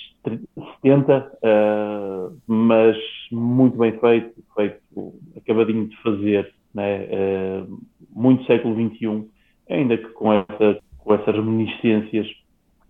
[0.83, 2.97] 70, uh, ah, mas
[3.31, 7.07] muito bem feito, feito acabadinho de fazer, né?
[7.07, 7.81] Uh,
[8.15, 9.29] muito século XXI,
[9.69, 12.27] ainda que com, essa, com essas reminiscências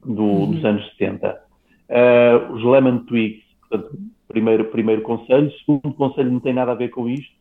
[0.05, 0.51] do, uhum.
[0.53, 1.29] dos anos 70.
[1.29, 1.37] Uh,
[1.91, 5.53] ah, os Lemon Twigs, portanto, primeiro, primeiro conselho.
[5.59, 7.35] Segundo conselho não tem nada a ver com isto,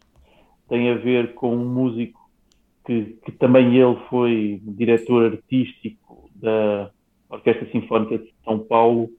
[0.67, 2.19] tem a ver com um músico
[2.85, 6.89] que, que também ele foi diretor artístico da
[7.29, 9.09] Orquestra Sinfónica de São Paulo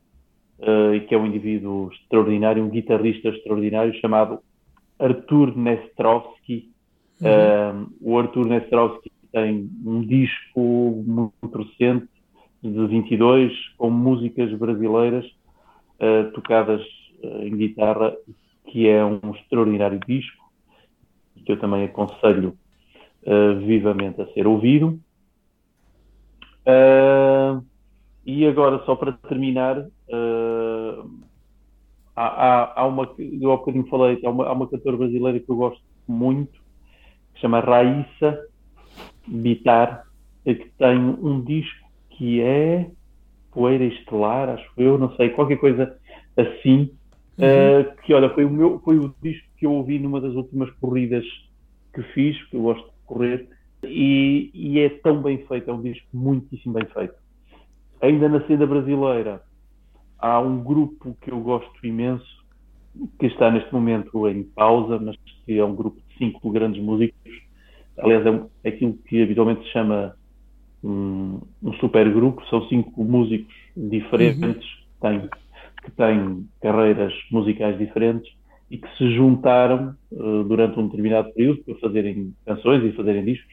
[0.58, 4.40] uh, e que é um indivíduo extraordinário, um guitarrista extraordinário chamado
[4.98, 6.69] Artur Nestrovski.
[7.20, 7.82] Uhum.
[7.82, 12.08] Uh, o Artur Nestrovski tem um disco muito recente,
[12.62, 16.82] de 22, com músicas brasileiras uh, tocadas
[17.22, 18.14] uh, em guitarra,
[18.66, 20.50] que é um extraordinário disco,
[21.44, 22.56] que eu também aconselho
[23.22, 25.00] uh, vivamente a ser ouvido.
[28.26, 29.86] e agora, só para terminar,
[32.14, 35.50] há, há, há, uma, eu há bocadinho falei, há uma, há uma cantora brasileira que
[35.50, 36.59] eu gosto muito,
[37.41, 38.38] chama Raíssa
[39.26, 40.05] Bitar,
[40.45, 42.91] que tem um disco que é
[43.53, 45.97] Poeira Estelar, acho eu, não sei, qualquer coisa
[46.36, 46.91] assim,
[47.38, 47.80] uhum.
[47.80, 50.70] uh, que olha, foi o, meu, foi o disco que eu ouvi numa das últimas
[50.80, 51.24] corridas
[51.95, 53.49] que fiz, porque eu gosto de correr,
[53.82, 57.14] e, e é tão bem feito, é um disco muitíssimo bem feito.
[58.01, 59.43] Ainda na cena brasileira,
[60.18, 62.41] há um grupo que eu gosto imenso,
[63.18, 67.32] que está neste momento em pausa, mas que é um grupo de cinco grandes músicos.
[67.98, 68.24] Aliás,
[68.62, 70.14] é aquilo que habitualmente se chama
[70.84, 74.54] um, um super grupo, são cinco músicos diferentes uhum.
[74.54, 75.28] que, têm,
[75.84, 78.32] que têm carreiras musicais diferentes
[78.70, 83.52] e que se juntaram uh, durante um determinado período para fazerem canções e fazerem discos.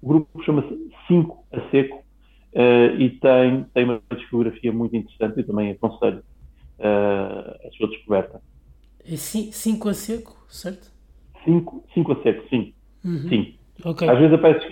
[0.00, 0.74] O grupo chama-se
[1.06, 6.22] Cinco a Seco uh, e tem, tem uma discografia muito interessante e também aconselho
[6.78, 8.40] uh, a sua descoberta.
[9.06, 10.93] É cinco a Seco, certo?
[11.44, 12.72] Cinco, cinco a Seco, sim.
[13.04, 13.28] Uhum.
[13.28, 13.54] Sim.
[13.84, 14.08] Okay.
[14.08, 14.66] Às, vezes aparece,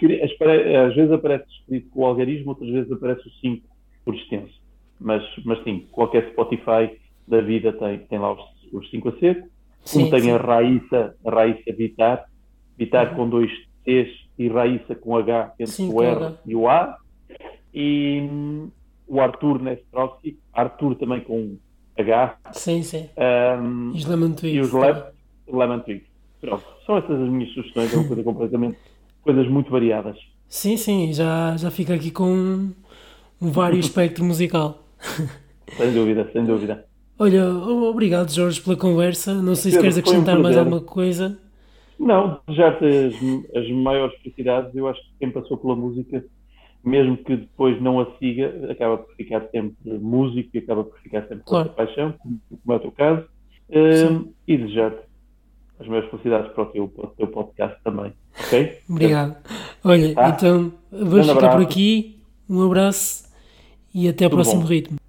[0.77, 3.67] às vezes aparece escrito com o algarismo, outras vezes aparece o 5
[4.05, 4.61] por extenso.
[5.01, 8.37] Mas, mas sim, qualquer Spotify da vida tem, tem lá
[8.73, 9.49] os 5 a seco.
[9.85, 10.31] Sim, um tem sim.
[10.31, 12.25] a Raíssa, a Raíssa Vitar,
[12.79, 13.17] Vitar uhum.
[13.17, 13.51] com dois
[13.85, 14.09] T's
[14.39, 16.97] e Raíssa com H entre sim, o R e o A.
[17.75, 18.71] E hum,
[19.09, 21.57] o Arthur Nestrovski, Arthur também com
[21.99, 22.37] H.
[22.53, 23.09] Sim, sim.
[23.17, 24.57] Um, e os Lemon Twigs.
[24.57, 24.73] E os
[25.53, 26.12] Lemon Twigs.
[26.43, 28.77] Pronto, são essas as minhas sugestões, é uma coisa completamente
[29.23, 30.19] coisas muito variadas.
[30.49, 32.73] Sim, sim, já, já fica aqui com um,
[33.41, 34.83] um vário espectro musical.
[35.77, 36.85] Sem dúvida, sem dúvida.
[37.19, 39.33] Olha, obrigado Jorge pela conversa.
[39.41, 41.39] Não sei se queres acrescentar um mais alguma coisa.
[41.99, 43.15] Não, desejar-te as,
[43.57, 44.75] as maiores felicidades.
[44.75, 46.23] Eu acho que quem passou pela música,
[46.85, 51.23] mesmo que depois não a siga, acaba por ficar sempre músico e acaba por ficar
[51.23, 51.71] sempre claro.
[51.71, 53.25] com a paixão, como é o teu caso.
[53.71, 55.12] Um, e desejar-te
[55.83, 58.13] as minhas felicidades para o teu, para o teu podcast também.
[58.39, 58.79] Ok?
[58.89, 59.37] Obrigado.
[59.85, 60.29] Olha, tá?
[60.29, 62.21] então vamos ficar por aqui.
[62.49, 63.29] Um abraço
[63.93, 64.69] e até ao próximo bom.
[64.69, 65.02] ritmo.